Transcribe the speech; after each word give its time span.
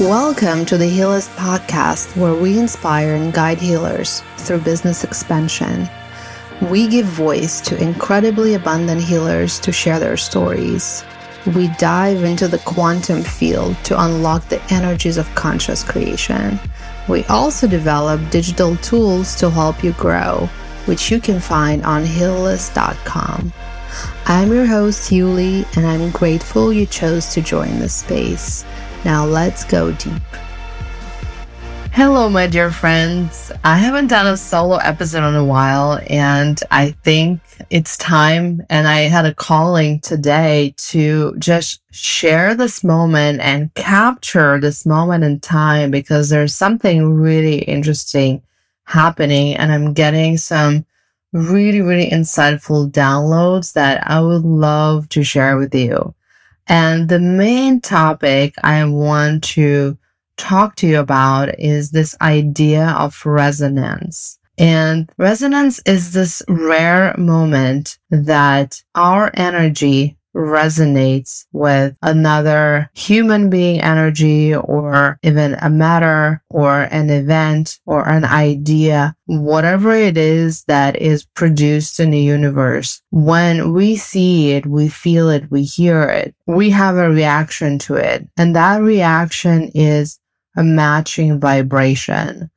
Welcome 0.00 0.64
to 0.66 0.78
the 0.78 0.90
Heallist 0.90 1.28
podcast, 1.36 2.16
where 2.16 2.34
we 2.34 2.58
inspire 2.58 3.14
and 3.14 3.30
guide 3.32 3.58
healers 3.58 4.22
through 4.38 4.60
business 4.60 5.04
expansion. 5.04 5.86
We 6.70 6.88
give 6.88 7.04
voice 7.04 7.60
to 7.60 7.76
incredibly 7.76 8.54
abundant 8.54 9.02
healers 9.02 9.60
to 9.60 9.70
share 9.70 10.00
their 10.00 10.16
stories. 10.16 11.04
We 11.54 11.68
dive 11.78 12.24
into 12.24 12.48
the 12.48 12.58
quantum 12.60 13.22
field 13.22 13.76
to 13.84 14.02
unlock 14.02 14.48
the 14.48 14.62
energies 14.72 15.18
of 15.18 15.32
conscious 15.34 15.84
creation. 15.84 16.58
We 17.06 17.24
also 17.24 17.68
develop 17.68 18.30
digital 18.30 18.76
tools 18.76 19.36
to 19.36 19.50
help 19.50 19.84
you 19.84 19.92
grow, 19.92 20.48
which 20.86 21.10
you 21.10 21.20
can 21.20 21.38
find 21.38 21.84
on 21.84 22.04
heallist.com. 22.06 23.52
I'm 24.24 24.52
your 24.52 24.66
host, 24.66 25.10
Yuli, 25.10 25.66
and 25.76 25.86
I'm 25.86 26.10
grateful 26.12 26.72
you 26.72 26.86
chose 26.86 27.26
to 27.34 27.42
join 27.42 27.78
this 27.78 27.94
space. 27.94 28.64
Now 29.04 29.26
let's 29.26 29.64
go 29.64 29.90
deep. 29.92 30.22
Hello, 31.90 32.30
my 32.30 32.46
dear 32.46 32.70
friends. 32.70 33.50
I 33.64 33.76
haven't 33.76 34.06
done 34.06 34.28
a 34.28 34.36
solo 34.36 34.76
episode 34.76 35.28
in 35.28 35.34
a 35.34 35.44
while, 35.44 36.00
and 36.08 36.58
I 36.70 36.92
think 37.02 37.40
it's 37.68 37.98
time. 37.98 38.64
And 38.70 38.86
I 38.86 39.00
had 39.00 39.26
a 39.26 39.34
calling 39.34 40.00
today 40.00 40.72
to 40.88 41.34
just 41.38 41.82
share 41.90 42.54
this 42.54 42.84
moment 42.84 43.40
and 43.40 43.74
capture 43.74 44.60
this 44.60 44.86
moment 44.86 45.24
in 45.24 45.40
time 45.40 45.90
because 45.90 46.30
there's 46.30 46.54
something 46.54 47.12
really 47.12 47.58
interesting 47.58 48.40
happening, 48.84 49.56
and 49.56 49.72
I'm 49.72 49.92
getting 49.94 50.36
some 50.38 50.86
really, 51.32 51.80
really 51.80 52.08
insightful 52.08 52.90
downloads 52.90 53.72
that 53.72 54.08
I 54.08 54.20
would 54.20 54.44
love 54.44 55.08
to 55.10 55.24
share 55.24 55.56
with 55.56 55.74
you. 55.74 56.14
And 56.68 57.08
the 57.08 57.20
main 57.20 57.80
topic 57.80 58.54
I 58.62 58.84
want 58.84 59.44
to 59.44 59.98
talk 60.36 60.76
to 60.76 60.86
you 60.86 60.98
about 60.98 61.58
is 61.58 61.90
this 61.90 62.16
idea 62.20 62.88
of 62.98 63.24
resonance. 63.24 64.38
And 64.58 65.10
resonance 65.18 65.80
is 65.86 66.12
this 66.12 66.42
rare 66.48 67.14
moment 67.16 67.98
that 68.10 68.82
our 68.94 69.30
energy 69.34 70.16
resonates 70.34 71.46
with 71.52 71.96
another 72.02 72.90
human 72.94 73.50
being 73.50 73.80
energy 73.80 74.54
or 74.54 75.18
even 75.22 75.54
a 75.54 75.70
matter 75.70 76.42
or 76.48 76.82
an 76.90 77.10
event 77.10 77.80
or 77.86 78.08
an 78.08 78.24
idea, 78.24 79.14
whatever 79.26 79.92
it 79.92 80.16
is 80.16 80.64
that 80.64 80.96
is 80.96 81.24
produced 81.24 82.00
in 82.00 82.10
the 82.10 82.20
universe. 82.20 83.02
When 83.10 83.72
we 83.72 83.96
see 83.96 84.52
it, 84.52 84.66
we 84.66 84.88
feel 84.88 85.28
it, 85.28 85.50
we 85.50 85.64
hear 85.64 86.02
it, 86.04 86.34
we 86.46 86.70
have 86.70 86.96
a 86.96 87.10
reaction 87.10 87.78
to 87.80 87.94
it. 87.94 88.28
And 88.36 88.56
that 88.56 88.82
reaction 88.82 89.70
is 89.74 90.18
a 90.56 90.62
matching 90.62 91.40
vibration 91.40 92.50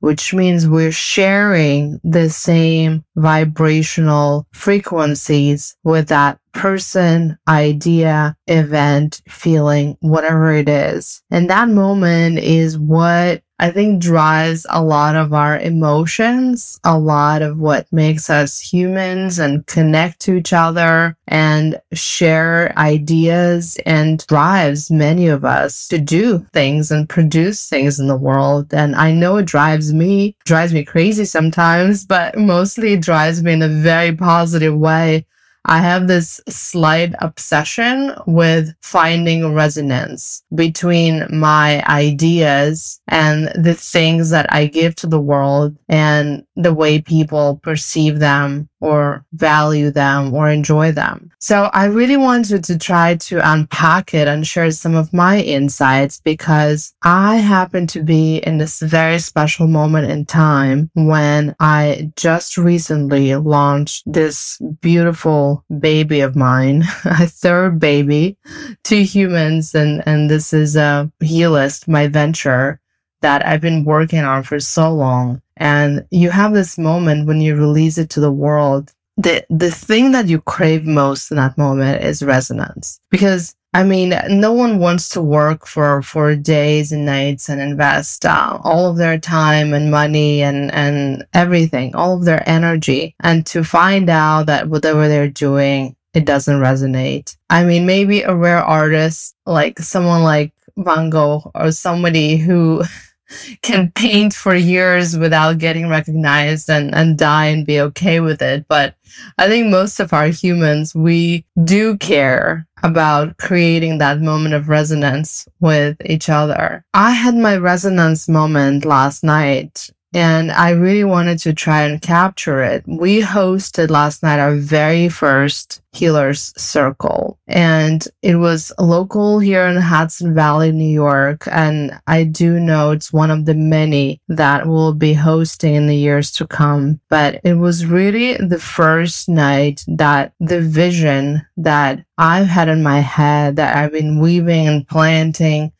which 0.00 0.34
means 0.34 0.66
we're 0.66 0.92
sharing 0.92 2.00
the 2.02 2.28
same 2.28 3.04
vibrational 3.16 4.46
frequencies 4.52 5.76
with 5.84 6.08
that 6.08 6.38
person, 6.52 7.38
idea, 7.48 8.36
event, 8.46 9.22
feeling, 9.28 9.96
whatever 10.00 10.52
it 10.52 10.68
is. 10.68 11.22
And 11.30 11.48
that 11.48 11.68
moment 11.68 12.38
is 12.38 12.78
what 12.78 13.42
I 13.62 13.70
think 13.70 14.00
drives 14.00 14.64
a 14.70 14.82
lot 14.82 15.16
of 15.16 15.34
our 15.34 15.58
emotions, 15.58 16.80
a 16.82 16.98
lot 16.98 17.42
of 17.42 17.58
what 17.58 17.92
makes 17.92 18.30
us 18.30 18.58
humans 18.58 19.38
and 19.38 19.66
connect 19.66 20.20
to 20.20 20.36
each 20.36 20.54
other 20.54 21.14
and 21.28 21.78
share 21.92 22.72
ideas 22.78 23.76
and 23.84 24.26
drives 24.28 24.90
many 24.90 25.28
of 25.28 25.44
us 25.44 25.88
to 25.88 25.98
do 25.98 26.46
things 26.54 26.90
and 26.90 27.06
produce 27.06 27.68
things 27.68 28.00
in 28.00 28.06
the 28.06 28.16
world. 28.16 28.72
And 28.72 28.96
I 28.96 29.12
know 29.12 29.36
it 29.36 29.44
drives 29.44 29.92
me, 29.92 30.36
drives 30.46 30.72
me 30.72 30.82
crazy 30.82 31.26
sometimes, 31.26 32.06
but 32.06 32.38
mostly 32.38 32.94
it 32.94 33.02
drives 33.02 33.42
me 33.42 33.52
in 33.52 33.60
a 33.60 33.68
very 33.68 34.16
positive 34.16 34.74
way 34.74 35.26
I 35.66 35.78
have 35.78 36.08
this 36.08 36.40
slight 36.48 37.14
obsession 37.20 38.12
with 38.26 38.74
finding 38.82 39.52
resonance 39.52 40.42
between 40.54 41.26
my 41.30 41.84
ideas 41.86 43.00
and 43.08 43.48
the 43.54 43.74
things 43.74 44.30
that 44.30 44.52
I 44.52 44.66
give 44.66 44.94
to 44.96 45.06
the 45.06 45.20
world 45.20 45.76
and 45.88 46.44
the 46.62 46.74
way 46.74 47.00
people 47.00 47.60
perceive 47.62 48.18
them 48.18 48.68
or 48.80 49.24
value 49.32 49.90
them 49.90 50.32
or 50.32 50.48
enjoy 50.48 50.90
them. 50.92 51.30
So 51.38 51.70
I 51.72 51.84
really 51.86 52.16
wanted 52.16 52.64
to 52.64 52.78
try 52.78 53.16
to 53.16 53.52
unpack 53.52 54.14
it 54.14 54.26
and 54.26 54.46
share 54.46 54.70
some 54.70 54.94
of 54.94 55.12
my 55.12 55.40
insights 55.40 56.20
because 56.20 56.94
I 57.02 57.36
happen 57.36 57.86
to 57.88 58.02
be 58.02 58.38
in 58.38 58.58
this 58.58 58.80
very 58.80 59.18
special 59.18 59.66
moment 59.66 60.10
in 60.10 60.24
time 60.24 60.90
when 60.94 61.54
I 61.60 62.10
just 62.16 62.56
recently 62.56 63.36
launched 63.36 64.10
this 64.10 64.58
beautiful 64.80 65.64
baby 65.78 66.20
of 66.20 66.36
mine, 66.36 66.84
a 67.04 67.26
third 67.26 67.78
baby 67.78 68.38
to 68.84 69.02
humans. 69.02 69.74
And, 69.74 70.02
and 70.06 70.30
this 70.30 70.52
is 70.52 70.76
a 70.76 71.10
Heallist, 71.22 71.86
my 71.86 72.06
venture 72.06 72.80
that 73.22 73.46
I've 73.46 73.60
been 73.60 73.84
working 73.84 74.20
on 74.20 74.42
for 74.42 74.60
so 74.60 74.92
long. 74.92 75.42
And 75.56 76.06
you 76.10 76.30
have 76.30 76.52
this 76.52 76.78
moment 76.78 77.26
when 77.26 77.40
you 77.40 77.54
release 77.54 77.98
it 77.98 78.10
to 78.10 78.20
the 78.20 78.32
world. 78.32 78.92
The, 79.16 79.44
the 79.50 79.70
thing 79.70 80.12
that 80.12 80.28
you 80.28 80.40
crave 80.40 80.84
most 80.86 81.30
in 81.30 81.36
that 81.36 81.58
moment 81.58 82.02
is 82.02 82.22
resonance 82.22 83.00
because 83.10 83.54
I 83.72 83.84
mean, 83.84 84.12
no 84.28 84.52
one 84.52 84.80
wants 84.80 85.08
to 85.10 85.22
work 85.22 85.64
for, 85.64 86.02
for 86.02 86.34
days 86.34 86.90
and 86.90 87.06
nights 87.06 87.48
and 87.48 87.60
invest 87.60 88.26
uh, 88.26 88.58
all 88.64 88.90
of 88.90 88.96
their 88.96 89.16
time 89.16 89.72
and 89.72 89.92
money 89.92 90.42
and, 90.42 90.72
and 90.72 91.24
everything, 91.34 91.94
all 91.94 92.16
of 92.16 92.24
their 92.24 92.42
energy 92.48 93.14
and 93.20 93.46
to 93.46 93.62
find 93.62 94.10
out 94.10 94.46
that 94.46 94.68
whatever 94.68 95.06
they're 95.06 95.28
doing, 95.28 95.94
it 96.14 96.24
doesn't 96.24 96.60
resonate. 96.60 97.36
I 97.48 97.62
mean, 97.64 97.86
maybe 97.86 98.22
a 98.22 98.34
rare 98.34 98.62
artist 98.62 99.36
like 99.46 99.78
someone 99.78 100.24
like 100.24 100.52
Van 100.76 101.08
Gogh 101.08 101.52
or 101.54 101.70
somebody 101.70 102.38
who 102.38 102.82
can 103.62 103.92
paint 103.94 104.34
for 104.34 104.54
years 104.54 105.16
without 105.16 105.58
getting 105.58 105.88
recognized 105.88 106.68
and, 106.68 106.94
and 106.94 107.18
die 107.18 107.46
and 107.46 107.66
be 107.66 107.80
okay 107.80 108.20
with 108.20 108.42
it. 108.42 108.66
But 108.68 108.94
I 109.38 109.48
think 109.48 109.68
most 109.68 110.00
of 110.00 110.12
our 110.12 110.28
humans, 110.28 110.94
we 110.94 111.44
do 111.64 111.96
care 111.98 112.66
about 112.82 113.36
creating 113.36 113.98
that 113.98 114.20
moment 114.20 114.54
of 114.54 114.68
resonance 114.68 115.46
with 115.60 115.96
each 116.04 116.28
other. 116.28 116.84
I 116.94 117.10
had 117.10 117.34
my 117.34 117.56
resonance 117.56 118.28
moment 118.28 118.84
last 118.84 119.22
night 119.22 119.90
and 120.12 120.50
I 120.50 120.70
really 120.70 121.04
wanted 121.04 121.38
to 121.40 121.52
try 121.52 121.82
and 121.82 122.02
capture 122.02 122.62
it. 122.62 122.84
We 122.86 123.20
hosted 123.20 123.90
last 123.90 124.22
night 124.22 124.40
our 124.40 124.56
very 124.56 125.08
first 125.08 125.82
Healers 125.92 126.52
Circle, 126.56 127.38
and 127.46 128.06
it 128.22 128.36
was 128.36 128.72
local 128.78 129.38
here 129.38 129.66
in 129.66 129.76
Hudson 129.76 130.34
Valley, 130.34 130.72
New 130.72 130.92
York. 130.92 131.46
And 131.50 131.98
I 132.06 132.24
do 132.24 132.58
know 132.60 132.92
it's 132.92 133.12
one 133.12 133.30
of 133.30 133.44
the 133.44 133.54
many 133.54 134.20
that 134.28 134.66
we'll 134.66 134.94
be 134.94 135.14
hosting 135.14 135.74
in 135.74 135.86
the 135.86 135.96
years 135.96 136.30
to 136.32 136.46
come. 136.46 137.00
But 137.08 137.40
it 137.44 137.54
was 137.54 137.86
really 137.86 138.36
the 138.36 138.60
first 138.60 139.28
night 139.28 139.84
that 139.88 140.32
the 140.40 140.60
vision 140.60 141.46
that 141.56 142.04
I've 142.18 142.46
had 142.46 142.68
in 142.68 142.82
my 142.82 143.00
head 143.00 143.56
that 143.56 143.76
I've 143.76 143.92
been 143.92 144.20
weaving 144.20 144.68
and 144.68 144.86
planting 144.86 145.72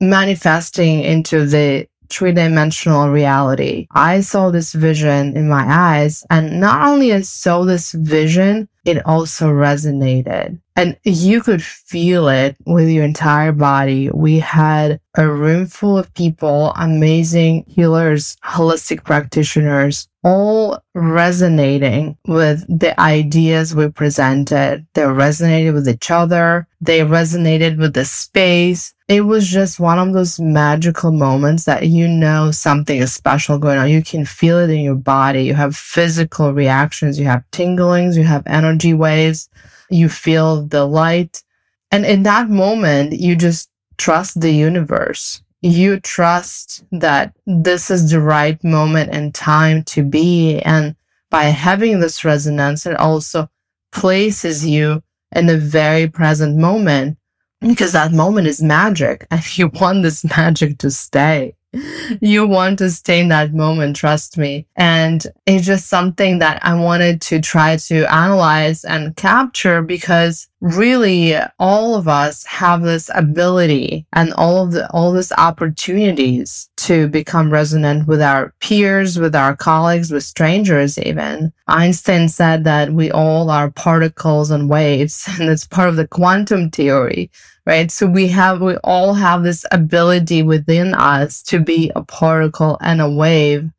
manifesting 0.00 1.00
into 1.00 1.46
the 1.46 1.88
three 2.08 2.32
dimensional 2.32 3.10
reality. 3.10 3.86
I 3.90 4.20
saw 4.20 4.50
this 4.50 4.72
vision 4.72 5.36
in 5.36 5.48
my 5.48 5.64
eyes 5.68 6.24
and 6.30 6.60
not 6.60 6.86
only 6.86 7.12
I 7.12 7.22
saw 7.22 7.64
this 7.64 7.92
vision, 7.92 8.68
it 8.84 9.04
also 9.06 9.48
resonated 9.48 10.58
and 10.78 10.96
you 11.02 11.40
could 11.42 11.62
feel 11.62 12.28
it 12.28 12.56
with 12.64 12.88
your 12.88 13.04
entire 13.04 13.50
body. 13.50 14.10
We 14.10 14.38
had 14.38 15.00
a 15.16 15.28
room 15.28 15.66
full 15.66 15.98
of 15.98 16.14
people, 16.14 16.72
amazing 16.76 17.64
healers, 17.66 18.36
holistic 18.44 19.02
practitioners, 19.02 20.08
all 20.22 20.80
resonating 20.94 22.16
with 22.28 22.64
the 22.68 22.98
ideas 23.00 23.74
we 23.74 23.88
presented. 23.88 24.86
They 24.94 25.02
resonated 25.02 25.74
with 25.74 25.88
each 25.88 26.12
other. 26.12 26.68
They 26.80 27.00
resonated 27.00 27.78
with 27.78 27.94
the 27.94 28.04
space 28.04 28.94
it 29.08 29.22
was 29.22 29.48
just 29.48 29.80
one 29.80 29.98
of 29.98 30.12
those 30.12 30.38
magical 30.38 31.10
moments 31.10 31.64
that 31.64 31.88
you 31.88 32.06
know 32.06 32.50
something 32.50 32.98
is 32.98 33.10
special 33.10 33.58
going 33.58 33.78
on. 33.78 33.88
You 33.88 34.02
can 34.02 34.26
feel 34.26 34.58
it 34.58 34.68
in 34.68 34.80
your 34.80 34.96
body. 34.96 35.44
You 35.44 35.54
have 35.54 35.74
physical 35.74 36.52
reactions. 36.52 37.18
You 37.18 37.24
have 37.24 37.42
tinglings. 37.50 38.16
You 38.16 38.24
have 38.24 38.42
energy 38.46 38.92
waves. 38.92 39.48
You 39.90 40.08
feel 40.08 40.66
the 40.66 40.86
light. 40.86 41.42
And 41.90 42.04
in 42.04 42.22
that 42.24 42.50
moment, 42.50 43.14
you 43.14 43.36
just 43.36 43.70
trust 43.96 44.40
the 44.40 44.52
universe. 44.52 45.42
You 45.60 45.98
trust 46.00 46.84
that 46.92 47.34
this 47.46 47.90
is 47.90 48.10
the 48.10 48.20
right 48.20 48.62
moment 48.62 49.10
and 49.12 49.34
time 49.34 49.82
to 49.84 50.02
be. 50.04 50.60
And 50.60 50.94
by 51.30 51.44
having 51.44 52.00
this 52.00 52.24
resonance, 52.24 52.86
it 52.86 52.96
also 52.96 53.50
places 53.92 54.66
you 54.66 55.02
in 55.34 55.48
a 55.48 55.56
very 55.56 56.08
present 56.08 56.56
moment 56.56 57.18
because 57.60 57.92
that 57.92 58.12
moment 58.12 58.46
is 58.46 58.62
magic 58.62 59.26
and 59.30 59.58
you 59.58 59.68
want 59.68 60.02
this 60.02 60.24
magic 60.24 60.78
to 60.78 60.90
stay 60.90 61.54
you 62.20 62.46
want 62.46 62.78
to 62.78 62.90
stay 62.90 63.20
in 63.20 63.28
that 63.28 63.52
moment, 63.52 63.96
trust 63.96 64.38
me. 64.38 64.66
And 64.76 65.26
it's 65.46 65.66
just 65.66 65.88
something 65.88 66.38
that 66.38 66.64
I 66.64 66.74
wanted 66.74 67.20
to 67.22 67.40
try 67.40 67.76
to 67.76 68.12
analyze 68.12 68.84
and 68.84 69.14
capture 69.16 69.82
because 69.82 70.48
really 70.60 71.36
all 71.58 71.94
of 71.94 72.08
us 72.08 72.44
have 72.44 72.82
this 72.82 73.10
ability 73.14 74.06
and 74.12 74.32
all 74.34 74.64
of 74.64 74.72
the, 74.72 74.90
all 74.90 75.12
these 75.12 75.32
opportunities 75.32 76.68
to 76.76 77.08
become 77.08 77.50
resonant 77.50 78.08
with 78.08 78.20
our 78.20 78.52
peers, 78.60 79.18
with 79.18 79.34
our 79.34 79.56
colleagues, 79.56 80.10
with 80.10 80.24
strangers 80.24 80.98
even. 80.98 81.52
Einstein 81.68 82.28
said 82.28 82.64
that 82.64 82.92
we 82.92 83.10
all 83.10 83.50
are 83.50 83.70
particles 83.70 84.50
and 84.50 84.68
waves 84.68 85.28
and 85.38 85.48
it's 85.48 85.66
part 85.66 85.88
of 85.88 85.96
the 85.96 86.08
quantum 86.08 86.70
theory 86.70 87.30
right? 87.66 87.90
So 87.90 88.06
we 88.06 88.28
have, 88.28 88.62
we 88.62 88.76
all 88.76 89.12
have 89.12 89.42
this 89.42 89.66
ability 89.70 90.42
within 90.42 90.94
us 90.94 91.42
to 91.42 91.60
be 91.60 91.92
a 91.94 92.02
particle 92.02 92.78
and 92.80 93.02
a 93.02 93.10
wave 93.10 93.70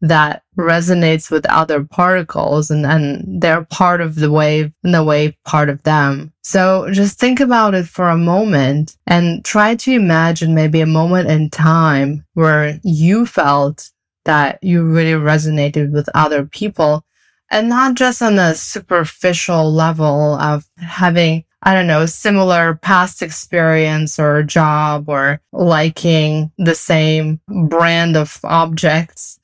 that 0.00 0.42
resonates 0.58 1.30
with 1.30 1.46
other 1.46 1.84
particles 1.84 2.70
and, 2.70 2.84
and 2.84 3.42
they're 3.42 3.64
part 3.64 4.00
of 4.00 4.16
the 4.16 4.30
wave 4.30 4.72
and 4.84 4.94
the 4.94 5.04
wave 5.04 5.34
part 5.44 5.68
of 5.68 5.82
them. 5.82 6.32
So 6.42 6.88
just 6.92 7.18
think 7.18 7.40
about 7.40 7.74
it 7.74 7.86
for 7.86 8.08
a 8.08 8.16
moment 8.16 8.96
and 9.06 9.44
try 9.44 9.74
to 9.76 9.92
imagine 9.92 10.54
maybe 10.54 10.80
a 10.80 10.86
moment 10.86 11.28
in 11.30 11.50
time 11.50 12.24
where 12.34 12.78
you 12.84 13.26
felt 13.26 13.90
that 14.24 14.58
you 14.62 14.82
really 14.82 15.12
resonated 15.12 15.92
with 15.92 16.08
other 16.14 16.44
people 16.44 17.04
and 17.50 17.68
not 17.68 17.94
just 17.94 18.22
on 18.22 18.38
a 18.38 18.54
superficial 18.54 19.72
level 19.72 20.34
of 20.34 20.66
having 20.78 21.44
I 21.62 21.74
don't 21.74 21.86
know, 21.86 22.06
similar 22.06 22.74
past 22.82 23.22
experience 23.22 24.18
or 24.18 24.42
job 24.42 25.08
or 25.08 25.40
liking 25.52 26.52
the 26.58 26.74
same 26.74 27.40
brand 27.48 28.16
of 28.16 28.38
objects. 28.44 29.40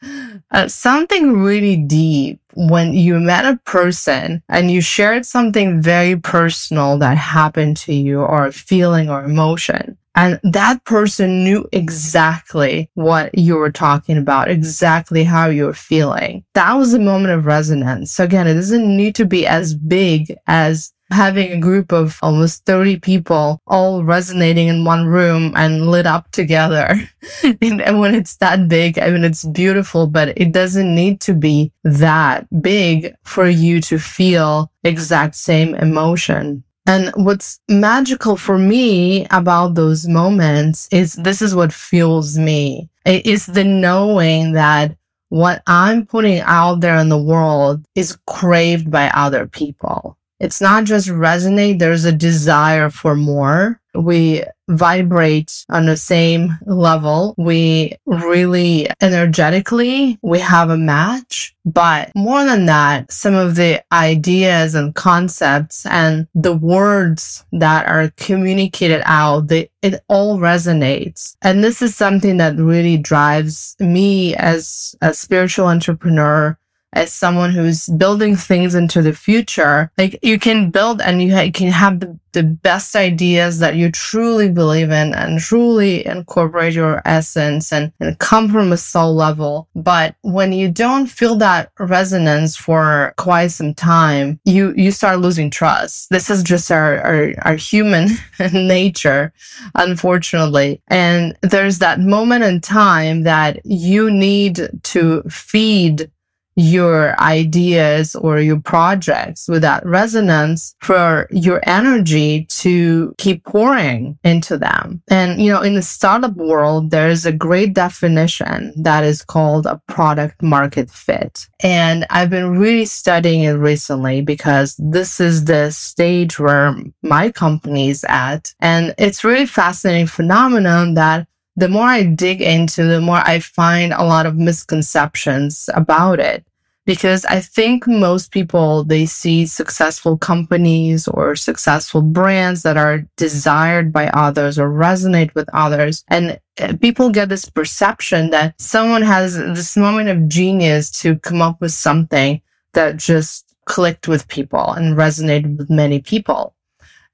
Uh, 0.50 0.68
something 0.68 1.42
really 1.42 1.76
deep 1.76 2.40
when 2.54 2.92
you 2.92 3.18
met 3.18 3.44
a 3.44 3.58
person 3.64 4.42
and 4.48 4.70
you 4.70 4.80
shared 4.80 5.24
something 5.24 5.80
very 5.80 6.16
personal 6.16 6.98
that 6.98 7.16
happened 7.16 7.76
to 7.78 7.94
you 7.94 8.20
or 8.20 8.46
a 8.46 8.52
feeling 8.52 9.08
or 9.08 9.24
emotion. 9.24 9.96
And 10.14 10.38
that 10.42 10.84
person 10.84 11.42
knew 11.42 11.66
exactly 11.72 12.90
what 12.94 13.36
you 13.36 13.56
were 13.56 13.72
talking 13.72 14.18
about, 14.18 14.50
exactly 14.50 15.24
how 15.24 15.48
you 15.48 15.64
were 15.64 15.74
feeling. 15.74 16.44
That 16.52 16.74
was 16.74 16.92
a 16.92 16.98
moment 16.98 17.32
of 17.32 17.46
resonance. 17.46 18.12
So 18.12 18.24
again, 18.24 18.46
it 18.46 18.54
doesn't 18.54 18.96
need 18.96 19.14
to 19.14 19.24
be 19.24 19.46
as 19.46 19.74
big 19.74 20.36
as 20.46 20.92
having 21.12 21.52
a 21.52 21.60
group 21.60 21.92
of 21.92 22.18
almost 22.22 22.64
30 22.64 22.98
people 23.00 23.60
all 23.66 24.02
resonating 24.02 24.68
in 24.68 24.84
one 24.84 25.06
room 25.06 25.52
and 25.56 25.90
lit 25.90 26.06
up 26.06 26.30
together. 26.32 26.96
and 27.62 28.00
when 28.00 28.14
it's 28.14 28.36
that 28.38 28.68
big, 28.68 28.98
I 28.98 29.10
mean, 29.10 29.24
it's 29.24 29.44
beautiful, 29.44 30.06
but 30.06 30.36
it 30.36 30.52
doesn't 30.52 30.94
need 30.94 31.20
to 31.22 31.34
be 31.34 31.72
that 31.84 32.46
big 32.62 33.14
for 33.22 33.48
you 33.48 33.80
to 33.82 33.98
feel 33.98 34.72
exact 34.84 35.36
same 35.36 35.74
emotion. 35.76 36.64
And 36.86 37.12
what's 37.14 37.60
magical 37.68 38.36
for 38.36 38.58
me 38.58 39.26
about 39.30 39.74
those 39.74 40.08
moments 40.08 40.88
is 40.90 41.12
this 41.12 41.40
is 41.40 41.54
what 41.54 41.72
fuels 41.72 42.36
me. 42.36 42.90
It 43.06 43.24
is 43.24 43.46
the 43.46 43.62
knowing 43.62 44.52
that 44.52 44.96
what 45.28 45.62
I'm 45.66 46.04
putting 46.04 46.40
out 46.40 46.80
there 46.80 46.98
in 46.98 47.08
the 47.08 47.22
world 47.22 47.84
is 47.94 48.18
craved 48.26 48.90
by 48.90 49.08
other 49.10 49.46
people 49.46 50.18
it's 50.42 50.60
not 50.60 50.84
just 50.84 51.08
resonate. 51.08 51.78
There's 51.78 52.04
a 52.04 52.10
desire 52.10 52.90
for 52.90 53.14
more. 53.14 53.80
We 53.94 54.42
vibrate 54.68 55.64
on 55.68 55.86
the 55.86 55.96
same 55.96 56.58
level. 56.66 57.34
We 57.38 57.94
really 58.06 58.88
energetically, 59.00 60.18
we 60.22 60.40
have 60.40 60.70
a 60.70 60.76
match. 60.76 61.54
But 61.64 62.10
more 62.16 62.44
than 62.44 62.66
that, 62.66 63.12
some 63.12 63.34
of 63.34 63.54
the 63.54 63.84
ideas 63.92 64.74
and 64.74 64.94
concepts 64.94 65.86
and 65.86 66.26
the 66.34 66.54
words 66.56 67.44
that 67.52 67.86
are 67.86 68.10
communicated 68.16 69.02
out, 69.04 69.46
they, 69.48 69.70
it 69.80 70.02
all 70.08 70.38
resonates. 70.38 71.36
And 71.42 71.62
this 71.62 71.82
is 71.82 71.94
something 71.94 72.38
that 72.38 72.56
really 72.56 72.96
drives 72.96 73.76
me 73.78 74.34
as 74.34 74.96
a 75.00 75.14
spiritual 75.14 75.66
entrepreneur 75.66 76.58
as 76.92 77.12
someone 77.12 77.50
who's 77.50 77.86
building 77.88 78.36
things 78.36 78.74
into 78.74 79.02
the 79.02 79.12
future, 79.12 79.90
like 79.96 80.18
you 80.22 80.38
can 80.38 80.70
build 80.70 81.00
and 81.00 81.22
you 81.22 81.30
can 81.52 81.70
have 81.70 82.00
the, 82.00 82.18
the 82.32 82.42
best 82.42 82.94
ideas 82.96 83.58
that 83.58 83.76
you 83.76 83.90
truly 83.90 84.50
believe 84.50 84.90
in 84.90 85.14
and 85.14 85.38
truly 85.38 86.04
incorporate 86.06 86.74
your 86.74 87.02
essence 87.04 87.72
and, 87.72 87.92
and 88.00 88.18
come 88.18 88.50
from 88.50 88.72
a 88.72 88.76
soul 88.76 89.14
level. 89.14 89.68
But 89.74 90.14
when 90.22 90.52
you 90.52 90.70
don't 90.70 91.06
feel 91.06 91.36
that 91.36 91.70
resonance 91.78 92.56
for 92.56 93.14
quite 93.16 93.48
some 93.48 93.74
time, 93.74 94.40
you, 94.44 94.72
you 94.76 94.90
start 94.90 95.20
losing 95.20 95.50
trust. 95.50 96.10
This 96.10 96.30
is 96.30 96.42
just 96.42 96.70
our, 96.70 96.98
our, 96.98 97.34
our 97.42 97.56
human 97.56 98.08
nature, 98.52 99.32
unfortunately. 99.74 100.82
And 100.88 101.36
there's 101.42 101.78
that 101.78 102.00
moment 102.00 102.44
in 102.44 102.60
time 102.60 103.22
that 103.22 103.64
you 103.64 104.10
need 104.10 104.68
to 104.82 105.22
feed 105.22 106.10
your 106.56 107.18
ideas 107.20 108.14
or 108.14 108.40
your 108.40 108.60
projects 108.60 109.48
with 109.48 109.62
that 109.62 109.84
resonance 109.86 110.74
for 110.80 111.26
your 111.30 111.60
energy 111.66 112.46
to 112.46 113.14
keep 113.18 113.44
pouring 113.44 114.18
into 114.24 114.58
them. 114.58 115.02
And, 115.08 115.40
you 115.40 115.50
know, 115.50 115.62
in 115.62 115.74
the 115.74 115.82
startup 115.82 116.34
world, 116.36 116.90
there's 116.90 117.24
a 117.24 117.32
great 117.32 117.74
definition 117.74 118.72
that 118.82 119.04
is 119.04 119.24
called 119.24 119.66
a 119.66 119.80
product 119.88 120.42
market 120.42 120.90
fit. 120.90 121.46
And 121.62 122.06
I've 122.10 122.30
been 122.30 122.58
really 122.58 122.84
studying 122.84 123.42
it 123.44 123.52
recently 123.52 124.20
because 124.20 124.76
this 124.78 125.20
is 125.20 125.44
the 125.44 125.70
stage 125.70 126.38
where 126.38 126.76
my 127.02 127.30
company 127.30 127.88
is 127.88 128.04
at. 128.08 128.52
And 128.60 128.94
it's 128.98 129.24
really 129.24 129.46
fascinating 129.46 130.06
phenomenon 130.06 130.94
that 130.94 131.26
the 131.56 131.68
more 131.68 131.86
I 131.86 132.04
dig 132.04 132.40
into, 132.40 132.84
the 132.84 133.00
more 133.00 133.22
I 133.24 133.40
find 133.40 133.92
a 133.92 134.04
lot 134.04 134.26
of 134.26 134.36
misconceptions 134.36 135.68
about 135.74 136.20
it. 136.20 136.44
Because 136.84 137.24
I 137.26 137.38
think 137.40 137.86
most 137.86 138.32
people, 138.32 138.82
they 138.82 139.06
see 139.06 139.46
successful 139.46 140.18
companies 140.18 141.06
or 141.06 141.36
successful 141.36 142.02
brands 142.02 142.64
that 142.64 142.76
are 142.76 143.06
desired 143.16 143.92
by 143.92 144.08
others 144.08 144.58
or 144.58 144.68
resonate 144.68 145.32
with 145.36 145.48
others. 145.52 146.02
And 146.08 146.40
uh, 146.60 146.74
people 146.80 147.10
get 147.10 147.28
this 147.28 147.48
perception 147.48 148.30
that 148.30 148.60
someone 148.60 149.02
has 149.02 149.36
this 149.36 149.76
moment 149.76 150.08
of 150.08 150.28
genius 150.28 150.90
to 151.02 151.20
come 151.20 151.40
up 151.40 151.60
with 151.60 151.72
something 151.72 152.42
that 152.72 152.96
just 152.96 153.54
clicked 153.66 154.08
with 154.08 154.26
people 154.26 154.72
and 154.72 154.96
resonated 154.96 155.58
with 155.58 155.70
many 155.70 156.00
people. 156.00 156.56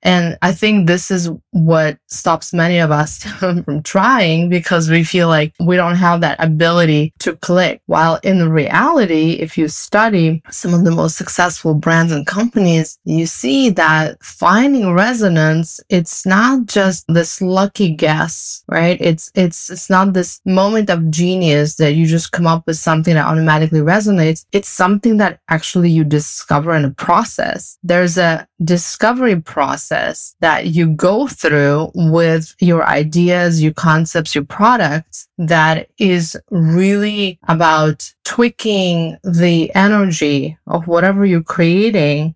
And 0.03 0.39
I 0.43 0.53
think 0.53 0.87
this 0.87 1.11
is 1.11 1.31
what 1.51 1.99
stops 2.07 2.53
many 2.53 2.79
of 2.79 2.91
us 2.91 3.23
from 3.39 3.83
trying 3.83 4.49
because 4.49 4.89
we 4.89 5.03
feel 5.03 5.29
like 5.29 5.53
we 5.61 5.77
don't 5.77 5.97
have 5.97 6.21
that 6.21 6.43
ability 6.43 7.13
to 7.21 7.37
click. 7.37 7.83
While 7.87 8.21
in 8.23 8.49
reality, 8.51 9.33
if 9.33 9.59
you 9.59 9.69
study 9.69 10.43
some 10.51 10.73
of 10.75 10.85
the 10.85 10.91
most 10.91 11.17
successful 11.17 11.75
brands 11.75 12.13
and 12.13 12.27
companies, 12.27 12.99
you 13.05 13.27
see 13.27 13.71
that 13.71 14.23
finding 14.23 14.93
resonance, 14.93 15.81
it's 15.89 16.25
not 16.25 16.67
just 16.67 17.05
this 17.09 17.41
lucky 17.41 17.91
guess, 17.91 18.63
right? 18.69 18.99
It's, 19.01 19.31
it's, 19.35 19.71
it's 19.71 19.91
not 19.91 20.13
this 20.13 20.41
moment 20.45 20.91
of 20.91 21.11
genius 21.11 21.77
that 21.77 21.95
you 21.95 22.07
just 22.07 22.33
come 22.33 22.47
up 22.47 22.67
with 22.67 22.77
something 22.77 23.15
that 23.15 23.27
automatically 23.27 23.81
resonates. 23.81 24.45
It's 24.53 24.69
something 24.69 25.17
that 25.17 25.41
actually 25.49 25.91
you 25.91 26.05
discover 26.05 26.75
in 26.75 26.85
a 26.85 26.91
process. 26.91 27.79
There's 27.83 28.17
a 28.17 28.47
discovery 28.63 29.41
process 29.41 29.88
that 30.41 30.67
you 30.67 30.89
go 30.89 31.27
through 31.27 31.91
with 31.95 32.55
your 32.61 32.87
ideas, 32.87 33.63
your 33.63 33.73
concepts, 33.73 34.35
your 34.35 34.45
products 34.45 35.29
that 35.39 35.89
is 35.99 36.37
really 36.51 37.39
about 37.49 38.13
tweaking 38.25 39.19
the 39.25 39.75
energy 39.75 40.59
of 40.67 40.87
whatever 40.87 41.25
you're 41.25 41.43
creating 41.43 42.35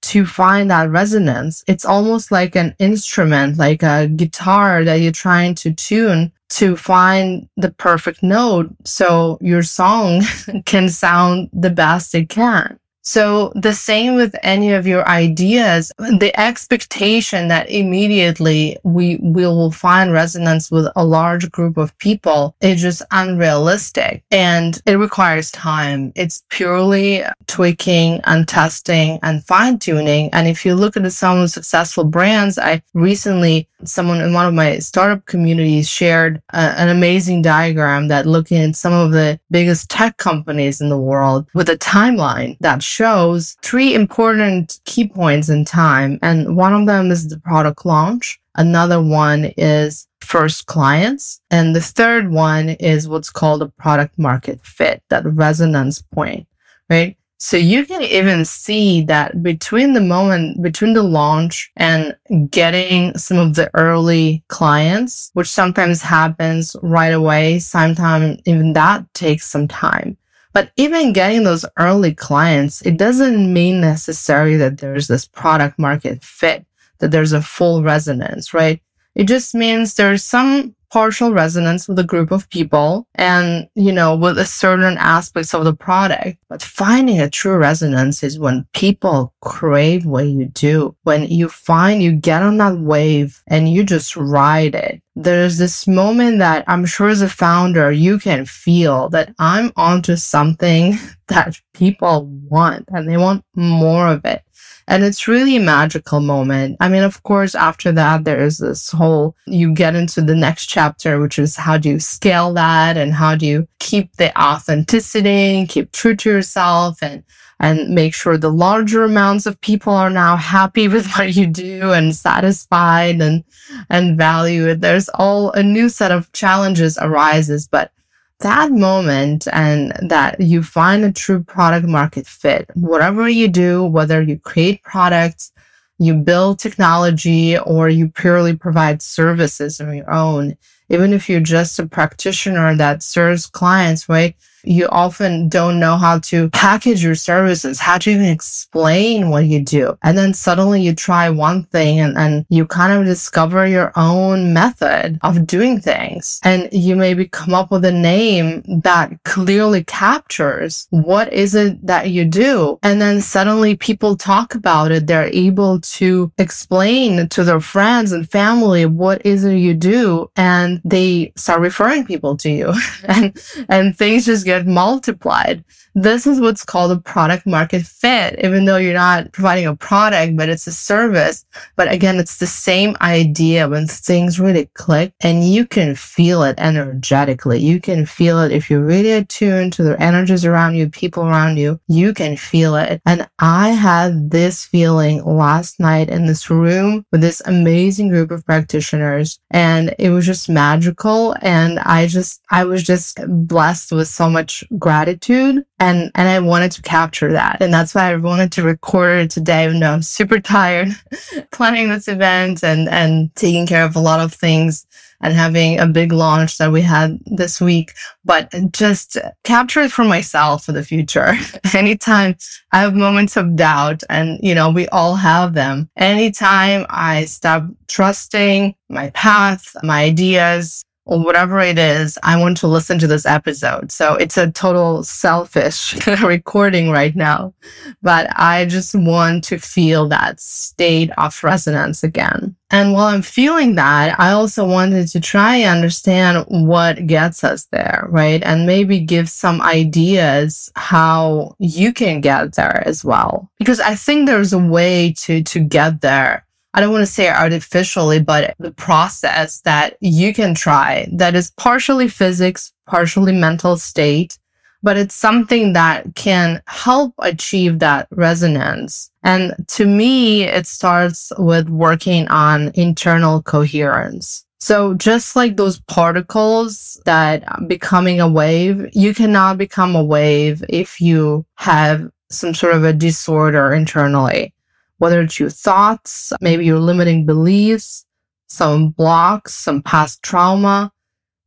to 0.00 0.24
find 0.24 0.70
that 0.70 0.90
resonance. 0.90 1.64
It's 1.66 1.84
almost 1.84 2.30
like 2.30 2.56
an 2.56 2.74
instrument, 2.78 3.58
like 3.58 3.82
a 3.82 4.08
guitar 4.08 4.84
that 4.84 4.96
you're 4.96 5.12
trying 5.12 5.54
to 5.56 5.72
tune 5.72 6.32
to 6.50 6.76
find 6.76 7.48
the 7.56 7.70
perfect 7.70 8.22
note 8.22 8.70
so 8.84 9.38
your 9.40 9.62
song 9.62 10.22
can 10.64 10.88
sound 10.88 11.50
the 11.52 11.70
best 11.70 12.14
it 12.14 12.28
can. 12.28 12.78
So 13.08 13.52
the 13.54 13.72
same 13.72 14.16
with 14.16 14.36
any 14.42 14.74
of 14.74 14.86
your 14.86 15.08
ideas, 15.08 15.90
the 15.96 16.30
expectation 16.38 17.48
that 17.48 17.70
immediately 17.70 18.76
we 18.84 19.16
will 19.22 19.70
find 19.70 20.12
resonance 20.12 20.70
with 20.70 20.88
a 20.94 21.06
large 21.06 21.50
group 21.50 21.78
of 21.78 21.96
people 21.96 22.54
is 22.60 22.82
just 22.82 23.00
unrealistic 23.10 24.24
and 24.30 24.78
it 24.84 24.96
requires 24.96 25.50
time. 25.52 26.12
It's 26.16 26.44
purely 26.50 27.24
tweaking 27.46 28.20
and 28.24 28.46
testing 28.46 29.18
and 29.22 29.42
fine 29.42 29.78
tuning. 29.78 30.28
And 30.34 30.46
if 30.46 30.66
you 30.66 30.74
look 30.74 30.94
at 30.94 31.10
some 31.10 31.48
successful 31.48 32.04
brands, 32.04 32.58
I 32.58 32.82
recently, 32.92 33.70
someone 33.84 34.20
in 34.20 34.34
one 34.34 34.44
of 34.44 34.52
my 34.52 34.80
startup 34.80 35.24
communities 35.24 35.88
shared 35.88 36.42
a, 36.52 36.58
an 36.58 36.90
amazing 36.90 37.40
diagram 37.40 38.08
that 38.08 38.26
looking 38.26 38.58
at 38.58 38.76
some 38.76 38.92
of 38.92 39.12
the 39.12 39.40
biggest 39.50 39.88
tech 39.88 40.18
companies 40.18 40.82
in 40.82 40.90
the 40.90 40.98
world 40.98 41.46
with 41.54 41.70
a 41.70 41.78
timeline 41.78 42.58
that 42.60 42.82
shows 42.98 43.56
three 43.62 43.94
important 43.94 44.80
key 44.84 45.06
points 45.06 45.48
in 45.48 45.64
time. 45.64 46.18
And 46.20 46.56
one 46.56 46.74
of 46.74 46.86
them 46.86 47.12
is 47.12 47.28
the 47.28 47.38
product 47.38 47.86
launch. 47.86 48.40
Another 48.56 49.00
one 49.00 49.52
is 49.56 50.08
first 50.20 50.66
clients. 50.66 51.40
And 51.52 51.76
the 51.76 51.80
third 51.80 52.32
one 52.32 52.70
is 52.70 53.08
what's 53.08 53.30
called 53.30 53.62
a 53.62 53.68
product 53.68 54.18
market 54.18 54.60
fit, 54.64 55.00
that 55.10 55.24
resonance 55.24 56.02
point, 56.02 56.48
right? 56.90 57.16
So 57.38 57.56
you 57.56 57.86
can 57.86 58.02
even 58.02 58.44
see 58.44 59.04
that 59.04 59.44
between 59.44 59.92
the 59.92 60.00
moment, 60.00 60.60
between 60.60 60.94
the 60.94 61.04
launch 61.04 61.70
and 61.76 62.16
getting 62.50 63.16
some 63.16 63.38
of 63.38 63.54
the 63.54 63.70
early 63.74 64.42
clients, 64.48 65.30
which 65.34 65.46
sometimes 65.46 66.02
happens 66.02 66.74
right 66.82 67.14
away, 67.14 67.60
sometimes 67.60 68.40
even 68.44 68.72
that 68.72 69.04
takes 69.14 69.46
some 69.46 69.68
time. 69.68 70.16
But 70.52 70.72
even 70.76 71.12
getting 71.12 71.44
those 71.44 71.64
early 71.78 72.14
clients, 72.14 72.82
it 72.82 72.96
doesn't 72.96 73.52
mean 73.52 73.80
necessarily 73.80 74.56
that 74.56 74.78
there's 74.78 75.06
this 75.06 75.26
product 75.26 75.78
market 75.78 76.24
fit, 76.24 76.66
that 76.98 77.10
there's 77.10 77.32
a 77.32 77.42
full 77.42 77.82
resonance, 77.82 78.54
right? 78.54 78.80
It 79.18 79.26
just 79.26 79.52
means 79.52 79.94
there's 79.94 80.22
some 80.22 80.76
partial 80.90 81.32
resonance 81.32 81.88
with 81.88 81.98
a 81.98 82.04
group 82.04 82.30
of 82.30 82.48
people 82.50 83.06
and, 83.16 83.68
you 83.74 83.92
know, 83.92 84.14
with 84.14 84.38
a 84.38 84.44
certain 84.44 84.96
aspects 84.96 85.52
of 85.52 85.64
the 85.64 85.74
product. 85.74 86.38
But 86.48 86.62
finding 86.62 87.20
a 87.20 87.28
true 87.28 87.56
resonance 87.56 88.22
is 88.22 88.38
when 88.38 88.66
people 88.74 89.34
crave 89.42 90.06
what 90.06 90.28
you 90.28 90.46
do. 90.46 90.96
When 91.02 91.24
you 91.24 91.48
find 91.48 92.00
you 92.00 92.12
get 92.12 92.42
on 92.42 92.58
that 92.58 92.78
wave 92.78 93.42
and 93.48 93.68
you 93.70 93.82
just 93.82 94.16
ride 94.16 94.76
it. 94.76 95.02
There's 95.16 95.58
this 95.58 95.88
moment 95.88 96.38
that 96.38 96.64
I'm 96.68 96.86
sure 96.86 97.08
as 97.08 97.20
a 97.20 97.28
founder, 97.28 97.90
you 97.90 98.20
can 98.20 98.46
feel 98.46 99.08
that 99.08 99.34
I'm 99.40 99.72
onto 99.74 100.14
something 100.14 100.96
that 101.26 101.60
people 101.74 102.26
want 102.48 102.84
and 102.92 103.08
they 103.08 103.16
want 103.16 103.44
more 103.56 104.06
of 104.06 104.24
it. 104.24 104.42
And 104.88 105.04
it's 105.04 105.28
really 105.28 105.54
a 105.56 105.60
magical 105.60 106.20
moment. 106.20 106.78
I 106.80 106.88
mean, 106.88 107.02
of 107.02 107.22
course, 107.22 107.54
after 107.54 107.92
that, 107.92 108.24
there 108.24 108.42
is 108.42 108.56
this 108.56 108.90
whole, 108.90 109.36
you 109.46 109.74
get 109.74 109.94
into 109.94 110.22
the 110.22 110.34
next 110.34 110.66
chapter, 110.66 111.20
which 111.20 111.38
is 111.38 111.56
how 111.56 111.76
do 111.76 111.90
you 111.90 112.00
scale 112.00 112.54
that 112.54 112.96
and 112.96 113.12
how 113.12 113.36
do 113.36 113.46
you 113.46 113.68
keep 113.80 114.16
the 114.16 114.36
authenticity, 114.40 115.66
keep 115.66 115.92
true 115.92 116.16
to 116.16 116.30
yourself 116.30 117.02
and 117.02 117.22
and 117.60 117.88
make 117.88 118.14
sure 118.14 118.38
the 118.38 118.52
larger 118.52 119.02
amounts 119.02 119.44
of 119.44 119.60
people 119.60 119.92
are 119.92 120.10
now 120.10 120.36
happy 120.36 120.86
with 120.88 121.10
what 121.16 121.34
you 121.34 121.46
do 121.46 121.92
and 121.92 122.16
satisfied 122.16 123.20
and 123.20 123.44
and 123.90 124.16
value 124.16 124.68
it. 124.68 124.80
There's 124.80 125.10
all 125.10 125.52
a 125.52 125.62
new 125.62 125.90
set 125.90 126.12
of 126.12 126.32
challenges 126.32 126.96
arises, 126.98 127.68
but 127.68 127.92
that 128.40 128.70
moment 128.70 129.48
and 129.52 129.92
that 130.08 130.40
you 130.40 130.62
find 130.62 131.04
a 131.04 131.12
true 131.12 131.42
product 131.42 131.86
market 131.86 132.26
fit, 132.26 132.70
whatever 132.74 133.28
you 133.28 133.48
do, 133.48 133.84
whether 133.84 134.22
you 134.22 134.38
create 134.38 134.82
products, 134.82 135.52
you 135.98 136.14
build 136.14 136.58
technology, 136.60 137.58
or 137.58 137.88
you 137.88 138.08
purely 138.08 138.56
provide 138.56 139.02
services 139.02 139.80
of 139.80 139.92
your 139.92 140.10
own, 140.10 140.56
even 140.88 141.12
if 141.12 141.28
you're 141.28 141.40
just 141.40 141.78
a 141.80 141.86
practitioner 141.86 142.76
that 142.76 143.02
serves 143.02 143.46
clients, 143.46 144.08
right? 144.08 144.36
You 144.68 144.86
often 144.90 145.48
don't 145.48 145.80
know 145.80 145.96
how 145.96 146.18
to 146.18 146.50
package 146.50 147.02
your 147.02 147.14
services, 147.14 147.80
how 147.80 147.96
to 147.98 148.10
even 148.10 148.26
explain 148.26 149.30
what 149.30 149.46
you 149.46 149.62
do. 149.64 149.96
And 150.02 150.18
then 150.18 150.34
suddenly 150.34 150.82
you 150.82 150.94
try 150.94 151.30
one 151.30 151.64
thing 151.64 152.00
and, 152.00 152.16
and 152.18 152.44
you 152.50 152.66
kind 152.66 152.92
of 152.92 153.06
discover 153.06 153.66
your 153.66 153.92
own 153.96 154.52
method 154.52 155.18
of 155.22 155.46
doing 155.46 155.80
things. 155.80 156.38
And 156.44 156.68
you 156.70 156.96
maybe 156.96 157.26
come 157.26 157.54
up 157.54 157.70
with 157.70 157.84
a 157.84 157.92
name 157.92 158.62
that 158.82 159.12
clearly 159.24 159.84
captures 159.84 160.86
what 160.90 161.32
is 161.32 161.54
it 161.54 161.84
that 161.86 162.10
you 162.10 162.26
do. 162.26 162.78
And 162.82 163.00
then 163.00 163.22
suddenly 163.22 163.74
people 163.76 164.16
talk 164.16 164.54
about 164.54 164.92
it. 164.92 165.06
They're 165.06 165.32
able 165.32 165.80
to 165.80 166.30
explain 166.36 167.28
to 167.30 167.42
their 167.42 167.60
friends 167.60 168.12
and 168.12 168.30
family 168.30 168.84
what 168.84 169.24
is 169.24 169.44
it 169.44 169.56
you 169.56 169.72
do. 169.72 170.30
And 170.36 170.82
they 170.84 171.32
start 171.36 171.60
referring 171.60 172.04
people 172.04 172.36
to 172.38 172.50
you 172.50 172.74
and, 173.04 173.40
and 173.70 173.96
things 173.96 174.26
just 174.26 174.44
get 174.44 174.57
multiplied. 174.66 175.64
This 175.94 176.26
is 176.26 176.40
what's 176.40 176.64
called 176.64 176.92
a 176.92 177.00
product 177.00 177.46
market 177.46 177.82
fit, 177.82 178.38
even 178.44 178.64
though 178.64 178.76
you're 178.76 178.94
not 178.94 179.32
providing 179.32 179.66
a 179.66 179.74
product, 179.74 180.36
but 180.36 180.48
it's 180.48 180.66
a 180.66 180.72
service. 180.72 181.44
But 181.76 181.90
again, 181.90 182.18
it's 182.18 182.38
the 182.38 182.46
same 182.46 182.96
idea 183.00 183.68
when 183.68 183.86
things 183.88 184.38
really 184.38 184.70
click 184.74 185.12
and 185.20 185.42
you 185.42 185.66
can 185.66 185.96
feel 185.96 186.44
it 186.44 186.54
energetically. 186.58 187.58
You 187.58 187.80
can 187.80 188.06
feel 188.06 188.40
it 188.40 188.52
if 188.52 188.70
you're 188.70 188.84
really 188.84 189.10
attuned 189.10 189.72
to 189.74 189.82
the 189.82 190.00
energies 190.00 190.44
around 190.44 190.76
you, 190.76 190.88
people 190.88 191.24
around 191.24 191.56
you, 191.56 191.80
you 191.88 192.14
can 192.14 192.36
feel 192.36 192.76
it. 192.76 193.00
And 193.04 193.28
I 193.40 193.70
had 193.70 194.30
this 194.30 194.64
feeling 194.64 195.24
last 195.24 195.80
night 195.80 196.10
in 196.10 196.26
this 196.26 196.48
room 196.48 197.06
with 197.10 197.22
this 197.22 197.42
amazing 197.44 198.08
group 198.08 198.30
of 198.30 198.46
practitioners 198.46 199.40
and 199.50 199.94
it 199.98 200.10
was 200.10 200.26
just 200.26 200.48
magical. 200.48 201.34
And 201.42 201.80
I 201.80 202.06
just, 202.06 202.40
I 202.50 202.64
was 202.64 202.82
just 202.82 203.18
blessed 203.26 203.90
with 203.92 204.08
so 204.08 204.28
much 204.38 204.64
gratitude 204.78 205.64
and 205.80 206.10
and 206.14 206.28
I 206.28 206.38
wanted 206.40 206.72
to 206.72 206.82
capture 206.82 207.32
that, 207.32 207.60
and 207.60 207.72
that's 207.72 207.94
why 207.94 208.12
I 208.12 208.16
wanted 208.16 208.52
to 208.52 208.62
record 208.62 209.18
it 209.18 209.30
today. 209.30 209.64
You 209.64 209.78
know, 209.78 209.92
I'm 209.92 210.02
super 210.02 210.40
tired 210.56 210.88
planning 211.52 211.88
this 211.88 212.08
event 212.08 212.62
and 212.62 212.88
and 212.88 213.34
taking 213.34 213.66
care 213.66 213.84
of 213.84 213.96
a 213.96 214.00
lot 214.00 214.20
of 214.20 214.32
things 214.32 214.86
and 215.20 215.34
having 215.34 215.78
a 215.78 215.86
big 215.86 216.12
launch 216.12 216.58
that 216.58 216.70
we 216.70 216.80
had 216.80 217.18
this 217.26 217.60
week, 217.60 217.92
but 218.24 218.54
just 218.72 219.18
capture 219.42 219.80
it 219.80 219.92
for 219.92 220.04
myself 220.04 220.64
for 220.64 220.72
the 220.72 220.84
future. 220.84 221.34
Anytime 221.74 222.36
I 222.72 222.80
have 222.82 222.94
moments 222.94 223.36
of 223.36 223.56
doubt 223.56 224.02
and, 224.08 224.38
you 224.42 224.54
know, 224.54 224.70
we 224.70 224.86
all 224.88 225.16
have 225.16 225.54
them. 225.54 225.90
Anytime 225.96 226.86
I 226.88 227.24
stop 227.24 227.64
trusting 227.88 228.74
my 228.88 229.10
path, 229.10 229.74
my 229.82 230.04
ideas, 230.04 230.84
or 231.08 231.24
whatever 231.24 231.58
it 231.58 231.78
is, 231.78 232.18
I 232.22 232.38
want 232.38 232.58
to 232.58 232.68
listen 232.68 232.98
to 232.98 233.06
this 233.06 233.24
episode. 233.24 233.90
So 233.90 234.14
it's 234.16 234.36
a 234.36 234.52
total 234.52 235.02
selfish 235.02 236.06
recording 236.22 236.90
right 236.90 237.16
now, 237.16 237.54
but 238.02 238.28
I 238.38 238.66
just 238.66 238.94
want 238.94 239.42
to 239.44 239.58
feel 239.58 240.06
that 240.08 240.38
state 240.38 241.10
of 241.16 241.42
resonance 241.42 242.04
again. 242.04 242.54
And 242.70 242.92
while 242.92 243.06
I'm 243.06 243.22
feeling 243.22 243.76
that, 243.76 244.20
I 244.20 244.32
also 244.32 244.66
wanted 244.66 245.08
to 245.08 245.20
try 245.20 245.56
and 245.56 245.76
understand 245.76 246.44
what 246.48 247.06
gets 247.06 247.42
us 247.42 247.64
there, 247.72 248.06
right? 248.10 248.42
And 248.42 248.66
maybe 248.66 249.00
give 249.00 249.30
some 249.30 249.62
ideas 249.62 250.70
how 250.76 251.56
you 251.58 251.94
can 251.94 252.20
get 252.20 252.56
there 252.56 252.86
as 252.86 253.02
well. 253.02 253.50
Because 253.58 253.80
I 253.80 253.94
think 253.94 254.26
there's 254.26 254.52
a 254.52 254.58
way 254.58 255.14
to, 255.20 255.42
to 255.42 255.60
get 255.60 256.02
there 256.02 256.44
I 256.78 256.80
don't 256.80 256.92
want 256.92 257.02
to 257.02 257.12
say 257.12 257.28
artificially, 257.28 258.20
but 258.20 258.54
the 258.60 258.70
process 258.70 259.62
that 259.62 259.96
you 260.00 260.32
can 260.32 260.54
try 260.54 261.08
that 261.10 261.34
is 261.34 261.50
partially 261.50 262.06
physics, 262.06 262.72
partially 262.86 263.32
mental 263.32 263.76
state, 263.76 264.38
but 264.80 264.96
it's 264.96 265.16
something 265.16 265.72
that 265.72 266.14
can 266.14 266.62
help 266.68 267.14
achieve 267.18 267.80
that 267.80 268.06
resonance. 268.12 269.10
And 269.24 269.56
to 269.70 269.86
me, 269.86 270.44
it 270.44 270.68
starts 270.68 271.32
with 271.36 271.68
working 271.68 272.28
on 272.28 272.70
internal 272.74 273.42
coherence. 273.42 274.46
So 274.60 274.94
just 274.94 275.34
like 275.34 275.56
those 275.56 275.80
particles 275.80 277.02
that 277.06 277.42
becoming 277.66 278.20
a 278.20 278.28
wave, 278.28 278.88
you 278.92 279.14
cannot 279.14 279.58
become 279.58 279.96
a 279.96 280.04
wave 280.04 280.64
if 280.68 281.00
you 281.00 281.44
have 281.56 282.08
some 282.30 282.54
sort 282.54 282.76
of 282.76 282.84
a 282.84 282.92
disorder 282.92 283.74
internally 283.74 284.54
whether 284.98 285.20
it's 285.20 285.40
your 285.40 285.50
thoughts, 285.50 286.32
maybe 286.40 286.64
your 286.66 286.78
limiting 286.78 287.24
beliefs, 287.24 288.04
some 288.48 288.90
blocks, 288.90 289.54
some 289.54 289.82
past 289.82 290.22
trauma, 290.22 290.92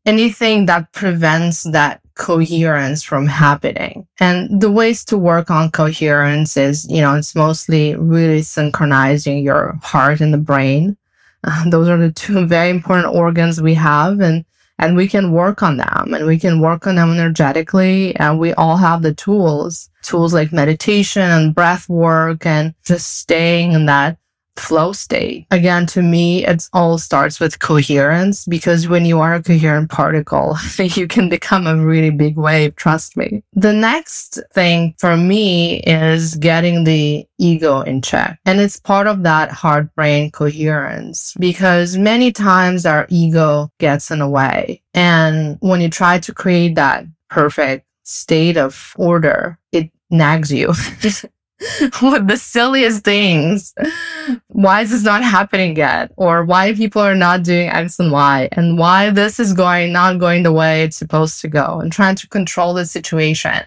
anything 0.06 0.66
that 0.66 0.92
prevents 0.94 1.64
that 1.64 2.02
coherence 2.16 3.04
from 3.04 3.28
happening. 3.28 4.08
And 4.20 4.62
the 4.62 4.72
ways 4.72 5.04
to 5.06 5.18
work 5.18 5.50
on 5.50 5.72
coherence 5.72 6.58
is, 6.58 6.90
you 6.90 7.02
know, 7.02 7.16
it's 7.16 7.36
mostly 7.36 7.96
really 7.96 8.42
synchronizing 8.42 9.44
your 9.44 9.80
heart 9.82 10.22
and 10.22 10.34
the 10.34 10.38
brain. 10.38 10.98
Uh, 11.44 11.70
those 11.70 11.88
are 11.88 11.98
the 11.98 12.12
two 12.12 12.46
very 12.56 12.70
important 12.70 13.16
organs 13.16 13.62
we 13.62 13.74
have. 13.74 14.20
And, 14.20 14.46
and 14.82 14.96
we 14.96 15.08
can 15.08 15.32
work 15.32 15.62
on 15.62 15.78
them 15.78 16.14
and 16.14 16.26
we 16.26 16.40
can 16.40 16.60
work 16.60 16.88
on 16.88 16.96
them 16.96 17.12
energetically. 17.12 18.16
And 18.16 18.40
we 18.40 18.52
all 18.54 18.78
have 18.78 19.04
the 19.04 19.14
tools, 19.14 19.92
tools 20.02 20.34
like 20.34 20.52
meditation 20.52 21.22
and 21.22 21.56
breath 21.56 21.88
work 21.88 22.48
and 22.48 22.74
just 22.84 23.20
staying 23.20 23.74
in 23.74 23.86
that 23.86 24.18
flow 24.58 24.94
state. 24.94 25.48
Again, 25.52 25.86
to 25.88 26.02
me, 26.02 26.46
it 26.46 26.68
all 26.74 26.98
starts 26.98 27.40
with 27.40 27.60
coherence 27.60 28.46
because 28.46 28.88
when 28.88 29.06
you 29.06 29.20
are 29.20 29.36
a 29.36 29.44
coherent 29.44 29.90
particle, 29.90 30.58
you 30.78 31.08
can 31.08 31.30
become 31.30 31.68
a 31.68 31.76
really 31.76 32.10
big 32.10 32.38
wave. 32.38 32.76
Trust 32.76 33.18
me. 33.18 33.44
The 33.54 33.74
next 33.74 34.40
thing 34.54 34.96
for 34.98 35.18
me 35.18 35.80
is 35.82 36.36
getting 36.36 36.84
the 36.84 37.26
ego 37.38 37.82
in 37.82 38.02
check. 38.02 38.40
And 38.46 38.60
it's 38.60 38.80
part 38.80 39.08
of 39.08 39.24
that 39.24 39.52
heart 39.52 39.94
brain 39.96 40.32
coherence 40.32 41.34
because 41.40 41.98
many 41.98 42.32
times 42.32 42.86
our 42.86 43.08
ego 43.10 43.72
gets 43.80 44.12
in 44.12 44.20
the 44.20 44.30
way. 44.30 44.82
And 44.94 45.58
when 45.62 45.82
you 45.82 45.90
try 45.90 46.20
to 46.20 46.34
create 46.34 46.76
that 46.76 47.06
perfect 47.30 47.86
state 48.04 48.58
of 48.58 48.94
order, 48.98 49.58
it 49.72 49.90
nags 50.10 50.52
you. 50.52 50.74
with 52.02 52.28
the 52.28 52.38
silliest 52.38 53.04
things. 53.04 53.74
Why 54.48 54.82
is 54.82 54.92
this 54.92 55.04
not 55.04 55.24
happening 55.24 55.76
yet? 55.76 56.12
Or 56.18 56.44
why 56.44 56.74
people 56.74 57.02
are 57.02 57.16
not 57.16 57.44
doing 57.44 57.70
X 57.70 58.00
and 58.00 58.12
Y 58.12 58.50
and 58.54 58.78
why 58.78 59.12
this 59.12 59.40
is 59.40 59.54
going, 59.54 59.92
not 59.92 60.20
going 60.20 60.44
the 60.44 60.52
way 60.52 60.84
it's 60.84 60.98
supposed 60.98 61.40
to 61.42 61.48
go 61.48 61.80
and 61.80 61.92
trying 61.92 62.16
to 62.16 62.28
control 62.28 62.74
the 62.74 62.86
situation 62.86 63.62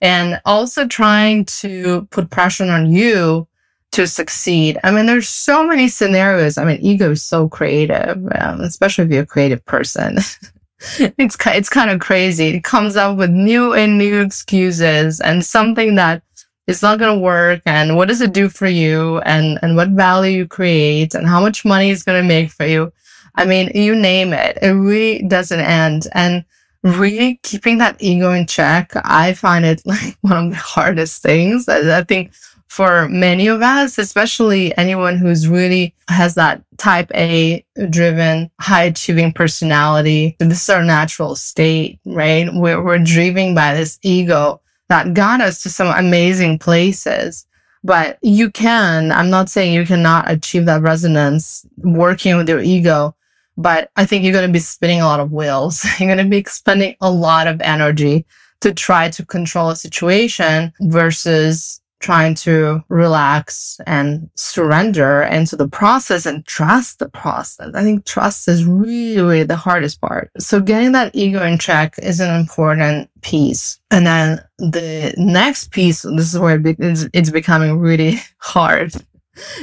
and 0.00 0.40
also 0.44 0.86
trying 0.86 1.44
to 1.46 2.06
put 2.10 2.30
pressure 2.30 2.64
on 2.64 2.92
you 2.92 3.48
to 3.92 4.06
succeed. 4.06 4.78
I 4.84 4.90
mean, 4.90 5.06
there's 5.06 5.28
so 5.28 5.66
many 5.66 5.88
scenarios. 5.88 6.58
I 6.58 6.64
mean, 6.64 6.78
ego 6.80 7.12
is 7.12 7.22
so 7.22 7.48
creative, 7.48 8.16
um, 8.38 8.60
especially 8.60 9.04
if 9.04 9.10
you're 9.10 9.22
a 9.22 9.26
creative 9.26 9.64
person. 9.66 10.18
it's, 10.98 11.36
it's 11.46 11.68
kind 11.68 11.90
of 11.90 12.00
crazy. 12.00 12.48
It 12.48 12.64
comes 12.64 12.96
up 12.96 13.16
with 13.16 13.30
new 13.30 13.72
and 13.72 13.96
new 13.96 14.20
excuses 14.20 15.20
and 15.20 15.44
something 15.44 15.94
that 15.94 16.22
it's 16.66 16.82
not 16.82 16.98
going 16.98 17.14
to 17.14 17.22
work 17.22 17.60
and 17.66 17.96
what 17.96 18.08
does 18.08 18.20
it 18.20 18.32
do 18.32 18.48
for 18.48 18.66
you 18.66 19.18
and, 19.20 19.58
and 19.62 19.76
what 19.76 19.90
value 19.90 20.38
you 20.38 20.48
create 20.48 21.14
and 21.14 21.26
how 21.26 21.40
much 21.40 21.64
money 21.64 21.90
it's 21.90 22.02
going 22.02 22.22
to 22.22 22.26
make 22.26 22.50
for 22.50 22.66
you. 22.66 22.92
I 23.34 23.44
mean, 23.44 23.70
you 23.74 23.94
name 23.94 24.32
it. 24.32 24.58
It 24.62 24.70
really 24.70 25.22
doesn't 25.22 25.60
end. 25.60 26.06
And 26.12 26.44
really 26.82 27.40
keeping 27.42 27.78
that 27.78 27.96
ego 27.98 28.32
in 28.32 28.46
check, 28.46 28.92
I 28.94 29.34
find 29.34 29.64
it 29.64 29.82
like 29.86 30.16
one 30.22 30.46
of 30.46 30.50
the 30.50 30.56
hardest 30.56 31.22
things. 31.22 31.68
I, 31.68 32.02
think 32.04 32.32
for 32.68 33.08
many 33.08 33.46
of 33.46 33.60
us, 33.60 33.98
especially 33.98 34.76
anyone 34.78 35.16
who's 35.18 35.48
really 35.48 35.94
has 36.08 36.34
that 36.36 36.62
type 36.78 37.10
A 37.14 37.64
driven, 37.90 38.50
high 38.60 38.84
achieving 38.84 39.32
personality. 39.32 40.36
This 40.38 40.62
is 40.62 40.70
our 40.70 40.82
natural 40.82 41.36
state, 41.36 41.98
right? 42.04 42.48
We're, 42.52 42.82
we're 42.82 42.98
driven 42.98 43.54
by 43.54 43.74
this 43.74 43.98
ego 44.02 44.60
that 44.94 45.12
got 45.12 45.40
us 45.40 45.60
to 45.60 45.68
some 45.68 45.88
amazing 45.88 46.56
places. 46.56 47.48
But 47.82 48.16
you 48.22 48.48
can, 48.48 49.10
I'm 49.10 49.28
not 49.28 49.50
saying 49.50 49.74
you 49.74 49.84
cannot 49.84 50.30
achieve 50.30 50.66
that 50.66 50.82
resonance 50.82 51.66
working 51.78 52.36
with 52.36 52.48
your 52.48 52.60
ego, 52.60 53.16
but 53.56 53.90
I 53.96 54.06
think 54.06 54.22
you're 54.22 54.32
going 54.32 54.46
to 54.46 54.52
be 54.52 54.60
spinning 54.60 55.00
a 55.00 55.06
lot 55.06 55.18
of 55.18 55.32
wheels. 55.32 55.84
you're 55.98 56.06
going 56.06 56.24
to 56.24 56.30
be 56.30 56.36
expending 56.36 56.94
a 57.00 57.10
lot 57.10 57.48
of 57.48 57.60
energy 57.60 58.24
to 58.60 58.72
try 58.72 59.10
to 59.10 59.26
control 59.26 59.70
a 59.70 59.76
situation 59.76 60.72
versus 60.80 61.80
trying 62.04 62.34
to 62.34 62.84
relax 62.90 63.80
and 63.86 64.28
surrender 64.34 65.22
into 65.22 65.56
the 65.56 65.66
process 65.66 66.26
and 66.26 66.44
trust 66.44 66.98
the 66.98 67.08
process. 67.08 67.74
I 67.74 67.82
think 67.82 68.04
trust 68.04 68.46
is 68.46 68.66
really, 68.66 69.22
really 69.22 69.42
the 69.44 69.56
hardest 69.56 70.02
part. 70.02 70.30
So 70.38 70.60
getting 70.60 70.92
that 70.92 71.14
ego 71.14 71.42
in 71.42 71.56
check 71.56 71.94
is 72.02 72.20
an 72.20 72.38
important 72.38 73.08
piece. 73.22 73.80
And 73.90 74.06
then 74.06 74.44
the 74.58 75.14
next 75.16 75.70
piece, 75.70 76.02
this 76.02 76.34
is 76.34 76.38
where 76.38 76.60
it's 76.62 77.30
becoming 77.30 77.78
really 77.78 78.20
hard. 78.38 78.92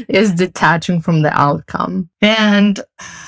is 0.09 0.33
detaching 0.33 0.99
from 0.99 1.21
the 1.21 1.31
outcome. 1.39 2.09
And 2.21 2.79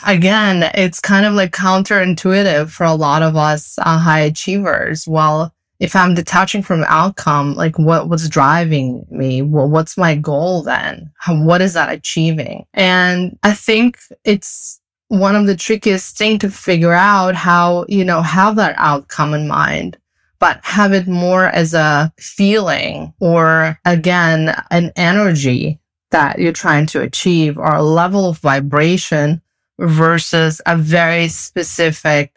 again, 0.07 0.71
it's 0.73 0.99
kind 0.99 1.27
of 1.27 1.35
like 1.35 1.51
counterintuitive 1.51 2.71
for 2.71 2.83
a 2.83 2.95
lot 2.95 3.21
of 3.21 3.35
us 3.35 3.77
uh, 3.77 3.99
high 3.99 4.21
achievers. 4.21 5.07
Well, 5.07 5.53
if 5.83 5.97
I'm 5.97 6.13
detaching 6.13 6.63
from 6.63 6.85
outcome, 6.87 7.55
like 7.55 7.77
what 7.77 8.07
what's 8.07 8.29
driving 8.29 9.05
me? 9.11 9.41
Well, 9.41 9.69
what's 9.69 9.97
my 9.97 10.15
goal 10.15 10.63
then? 10.63 11.11
How, 11.17 11.35
what 11.35 11.61
is 11.61 11.73
that 11.73 11.91
achieving? 11.91 12.65
And 12.73 13.37
I 13.43 13.53
think 13.53 13.99
it's 14.23 14.79
one 15.09 15.35
of 15.35 15.45
the 15.45 15.57
trickiest 15.57 16.17
thing 16.17 16.39
to 16.39 16.49
figure 16.49 16.93
out 16.93 17.35
how, 17.35 17.85
you 17.89 18.05
know, 18.05 18.21
have 18.21 18.55
that 18.55 18.75
outcome 18.77 19.33
in 19.33 19.45
mind, 19.45 19.97
but 20.39 20.61
have 20.63 20.93
it 20.93 21.05
more 21.05 21.47
as 21.47 21.73
a 21.73 22.13
feeling 22.17 23.13
or 23.19 23.77
again, 23.83 24.55
an 24.71 24.93
energy 24.95 25.81
that 26.11 26.39
you're 26.39 26.53
trying 26.53 26.85
to 26.85 27.01
achieve 27.01 27.57
or 27.57 27.75
a 27.75 27.83
level 27.83 28.29
of 28.29 28.39
vibration 28.39 29.41
versus 29.79 30.61
a 30.65 30.77
very 30.77 31.27
specific 31.27 32.33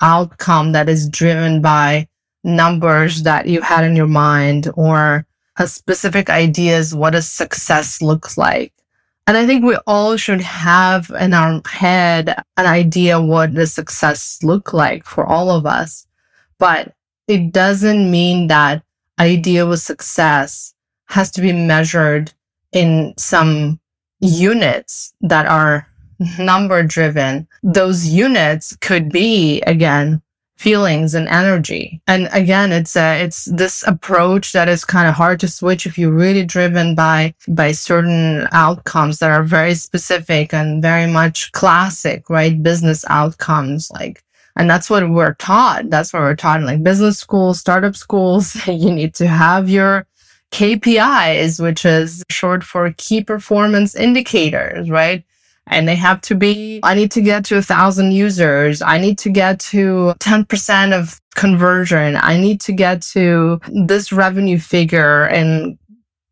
outcome 0.00 0.72
that 0.72 0.88
is 0.88 1.08
driven 1.08 1.62
by 1.62 2.08
numbers 2.44 3.22
that 3.22 3.46
you 3.46 3.60
had 3.60 3.84
in 3.84 3.96
your 3.96 4.06
mind 4.06 4.70
or 4.74 5.26
a 5.58 5.66
specific 5.66 6.30
ideas 6.30 6.94
what 6.94 7.14
a 7.14 7.22
success 7.22 8.00
looks 8.00 8.38
like. 8.38 8.72
And 9.26 9.36
I 9.36 9.46
think 9.46 9.64
we 9.64 9.76
all 9.86 10.16
should 10.16 10.40
have 10.40 11.10
in 11.20 11.34
our 11.34 11.60
head 11.66 12.42
an 12.56 12.66
idea 12.66 13.20
what 13.20 13.54
the 13.54 13.66
success 13.66 14.38
look 14.42 14.72
like 14.72 15.04
for 15.04 15.26
all 15.26 15.50
of 15.50 15.66
us. 15.66 16.06
But 16.58 16.94
it 17.26 17.52
doesn't 17.52 18.10
mean 18.10 18.46
that 18.46 18.82
idea 19.18 19.66
of 19.66 19.78
success 19.80 20.74
has 21.06 21.30
to 21.32 21.42
be 21.42 21.52
measured 21.52 22.32
in 22.72 23.14
some 23.18 23.80
units 24.20 25.12
that 25.20 25.46
are 25.46 25.86
number 26.38 26.82
driven. 26.82 27.46
Those 27.62 28.06
units 28.06 28.76
could 28.76 29.10
be 29.10 29.60
again 29.62 30.22
feelings 30.58 31.14
and 31.14 31.28
energy. 31.28 32.00
And 32.08 32.28
again, 32.32 32.72
it's 32.72 32.96
a, 32.96 33.22
it's 33.22 33.44
this 33.44 33.86
approach 33.86 34.52
that 34.52 34.68
is 34.68 34.84
kind 34.84 35.08
of 35.08 35.14
hard 35.14 35.38
to 35.40 35.48
switch 35.48 35.86
if 35.86 35.96
you're 35.96 36.12
really 36.12 36.44
driven 36.44 36.96
by, 36.96 37.34
by 37.46 37.70
certain 37.72 38.48
outcomes 38.50 39.20
that 39.20 39.30
are 39.30 39.44
very 39.44 39.74
specific 39.74 40.52
and 40.52 40.82
very 40.82 41.10
much 41.10 41.52
classic, 41.52 42.28
right? 42.28 42.60
Business 42.60 43.04
outcomes 43.08 43.88
like, 43.92 44.24
and 44.56 44.68
that's 44.68 44.90
what 44.90 45.08
we're 45.08 45.34
taught. 45.34 45.90
That's 45.90 46.12
what 46.12 46.22
we're 46.22 46.34
taught 46.34 46.58
in 46.58 46.66
like 46.66 46.82
business 46.82 47.18
schools, 47.18 47.60
startup 47.60 47.94
schools. 47.94 48.56
you 48.66 48.92
need 48.92 49.14
to 49.14 49.28
have 49.28 49.70
your 49.70 50.08
KPIs, 50.50 51.62
which 51.62 51.84
is 51.84 52.24
short 52.30 52.64
for 52.64 52.92
key 52.96 53.22
performance 53.22 53.94
indicators, 53.94 54.90
right? 54.90 55.24
And 55.68 55.86
they 55.86 55.96
have 55.96 56.20
to 56.22 56.34
be, 56.34 56.80
I 56.82 56.94
need 56.94 57.10
to 57.12 57.20
get 57.20 57.44
to 57.46 57.56
a 57.56 57.62
thousand 57.62 58.12
users. 58.12 58.82
I 58.82 58.98
need 58.98 59.18
to 59.18 59.30
get 59.30 59.60
to 59.60 60.14
10% 60.18 60.92
of 60.92 61.20
conversion. 61.34 62.16
I 62.16 62.38
need 62.38 62.60
to 62.62 62.72
get 62.72 63.02
to 63.14 63.60
this 63.68 64.10
revenue 64.12 64.58
figure 64.58 65.28
in 65.28 65.78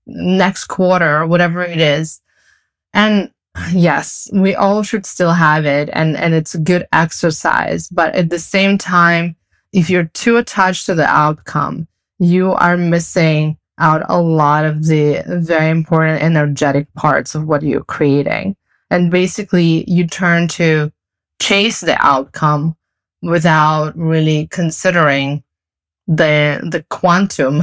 next 0.07 0.65
quarter, 0.65 1.27
whatever 1.27 1.63
it 1.63 1.81
is. 1.81 2.21
And 2.93 3.31
yes, 3.73 4.29
we 4.33 4.55
all 4.55 4.83
should 4.83 5.07
still 5.07 5.33
have 5.33 5.67
it 5.67 5.91
and, 5.93 6.17
and 6.17 6.35
it's 6.35 6.55
a 6.55 6.61
good 6.61 6.87
exercise. 6.93 7.89
But 7.89 8.15
at 8.15 8.31
the 8.31 8.39
same 8.39 8.79
time, 8.79 9.37
if 9.73 9.91
you're 9.91 10.11
too 10.15 10.39
attached 10.39 10.87
to 10.87 10.95
the 10.95 11.07
outcome, 11.07 11.87
you 12.19 12.53
are 12.53 12.77
missing 12.77 13.59
out 13.79 14.03
a 14.09 14.21
lot 14.21 14.65
of 14.65 14.87
the 14.87 15.23
very 15.27 15.71
important 15.71 16.23
energetic 16.23 16.93
parts 16.95 17.35
of 17.35 17.47
what 17.47 17.63
you're 17.63 17.85
creating. 17.85 18.57
And 18.97 19.11
basically 19.11 19.85
you 19.87 20.07
turn 20.07 20.49
to 20.49 20.91
chase 21.39 21.83
the 21.83 22.03
outcome 22.03 22.75
without 23.21 23.95
really 23.95 24.47
considering 24.47 25.45
the, 26.07 26.67
the 26.71 26.83
quantum, 26.89 27.61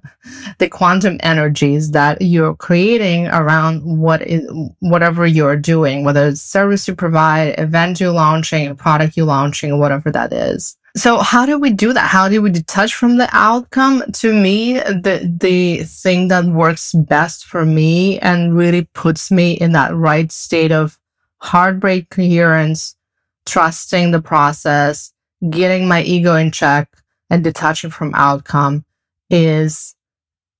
the 0.58 0.68
quantum 0.68 1.16
energies 1.20 1.92
that 1.92 2.20
you're 2.20 2.54
creating 2.54 3.28
around 3.28 3.84
what 3.84 4.20
is, 4.20 4.46
whatever 4.80 5.26
you're 5.26 5.56
doing, 5.56 6.04
whether 6.04 6.28
it's 6.28 6.42
service 6.42 6.86
you 6.86 6.94
provide, 6.94 7.58
event 7.58 7.98
you're 7.98 8.10
launching, 8.12 8.76
product 8.76 9.16
you're 9.16 9.24
launching, 9.24 9.78
whatever 9.78 10.10
that 10.10 10.30
is. 10.30 10.76
So 10.96 11.18
how 11.18 11.44
do 11.44 11.58
we 11.58 11.70
do 11.70 11.92
that? 11.92 12.08
How 12.08 12.26
do 12.30 12.40
we 12.40 12.50
detach 12.50 12.94
from 12.94 13.18
the 13.18 13.28
outcome? 13.30 14.02
To 14.14 14.32
me, 14.32 14.74
the, 14.74 15.30
the 15.38 15.84
thing 15.84 16.28
that 16.28 16.46
works 16.46 16.94
best 16.94 17.44
for 17.44 17.66
me 17.66 18.18
and 18.20 18.56
really 18.56 18.88
puts 18.94 19.30
me 19.30 19.52
in 19.52 19.72
that 19.72 19.94
right 19.94 20.32
state 20.32 20.72
of 20.72 20.98
heart 21.36 21.80
brain 21.80 22.06
coherence, 22.08 22.96
trusting 23.44 24.10
the 24.10 24.22
process, 24.22 25.12
getting 25.50 25.86
my 25.86 26.02
ego 26.02 26.34
in 26.34 26.50
check 26.50 26.88
and 27.28 27.44
detaching 27.44 27.90
from 27.90 28.14
outcome 28.14 28.82
is 29.28 29.94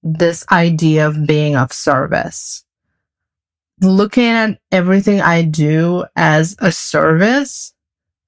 this 0.03 0.45
idea 0.53 1.07
of 1.07 1.27
being 1.27 1.57
of 1.57 1.73
service. 1.73 2.63
Looking 3.81 4.25
at 4.25 4.59
everything 4.71 5.23
I 5.23 5.43
do 5.43 6.05
as 6.15 6.57
a 6.59 6.71
service 6.73 7.73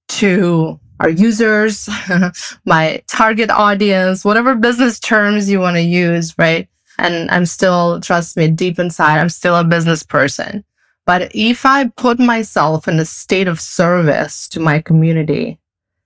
to 0.09 0.81
our 1.01 1.09
users, 1.09 1.89
my 2.65 3.03
target 3.07 3.51
audience, 3.51 4.25
whatever 4.25 4.55
business 4.55 4.99
terms 4.99 5.49
you 5.49 5.61
want 5.61 5.77
to 5.77 5.83
use, 5.83 6.37
right? 6.39 6.69
And 6.99 7.31
I'm 7.31 7.47
still, 7.47 8.01
trust 8.01 8.37
me, 8.37 8.49
deep 8.49 8.79
inside, 8.79 9.19
I'm 9.19 9.29
still 9.29 9.57
a 9.57 9.65
business 9.65 10.03
person. 10.03 10.65
But 11.07 11.31
if 11.35 11.65
I 11.65 11.89
put 11.89 12.19
myself 12.19 12.87
in 12.89 12.99
a 12.99 13.05
state 13.05 13.49
of 13.49 13.61
service 13.61 14.49
to 14.49 14.61
my 14.61 14.81
community, 14.81 15.59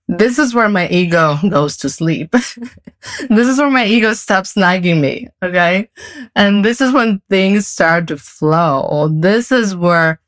this 0.07 0.37
is 0.37 0.53
where 0.53 0.69
my 0.69 0.87
ego 0.89 1.37
goes 1.49 1.77
to 1.77 1.89
sleep. 1.89 2.31
this 2.31 3.47
is 3.47 3.57
where 3.57 3.69
my 3.69 3.85
ego 3.85 4.13
stops 4.13 4.55
nagging 4.55 5.01
me. 5.01 5.27
Okay. 5.43 5.89
And 6.35 6.63
this 6.63 6.81
is 6.81 6.93
when 6.93 7.21
things 7.29 7.67
start 7.67 8.07
to 8.07 8.17
flow. 8.17 9.09
This 9.11 9.51
is 9.51 9.75
where 9.75 10.19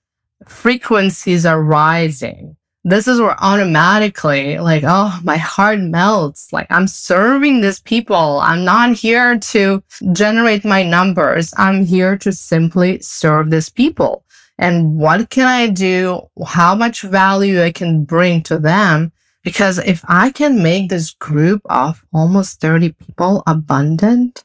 frequencies 0.47 1.45
are 1.45 1.61
rising. 1.61 2.57
This 2.87 3.07
is 3.07 3.19
where 3.19 3.35
automatically, 3.43 4.59
like, 4.59 4.83
oh, 4.85 5.19
my 5.23 5.37
heart 5.37 5.79
melts. 5.79 6.53
Like, 6.53 6.67
I'm 6.69 6.87
serving 6.87 7.61
these 7.61 7.79
people. 7.79 8.39
I'm 8.43 8.63
not 8.63 8.95
here 8.95 9.39
to 9.39 9.83
generate 10.13 10.63
my 10.63 10.83
numbers. 10.83 11.51
I'm 11.57 11.83
here 11.83 12.15
to 12.19 12.31
simply 12.31 12.99
serve 12.99 13.49
these 13.49 13.69
people. 13.69 14.23
And 14.59 14.97
what 14.99 15.31
can 15.31 15.47
I 15.47 15.67
do? 15.67 16.29
How 16.45 16.75
much 16.75 17.01
value 17.01 17.63
I 17.63 17.71
can 17.71 18.03
bring 18.03 18.43
to 18.43 18.59
them? 18.59 19.11
Because 19.43 19.79
if 19.79 20.05
I 20.07 20.29
can 20.29 20.61
make 20.61 20.89
this 20.89 21.09
group 21.09 21.61
of 21.65 22.05
almost 22.13 22.61
30 22.61 22.91
people 22.91 23.41
abundant 23.47 24.43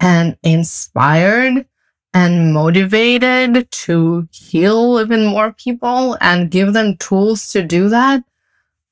and 0.00 0.38
inspired, 0.42 1.66
and 2.14 2.54
motivated 2.54 3.68
to 3.72 4.28
heal 4.30 5.00
even 5.00 5.26
more 5.26 5.52
people 5.52 6.16
and 6.20 6.50
give 6.50 6.72
them 6.72 6.96
tools 6.98 7.50
to 7.50 7.62
do 7.62 7.88
that, 7.88 8.22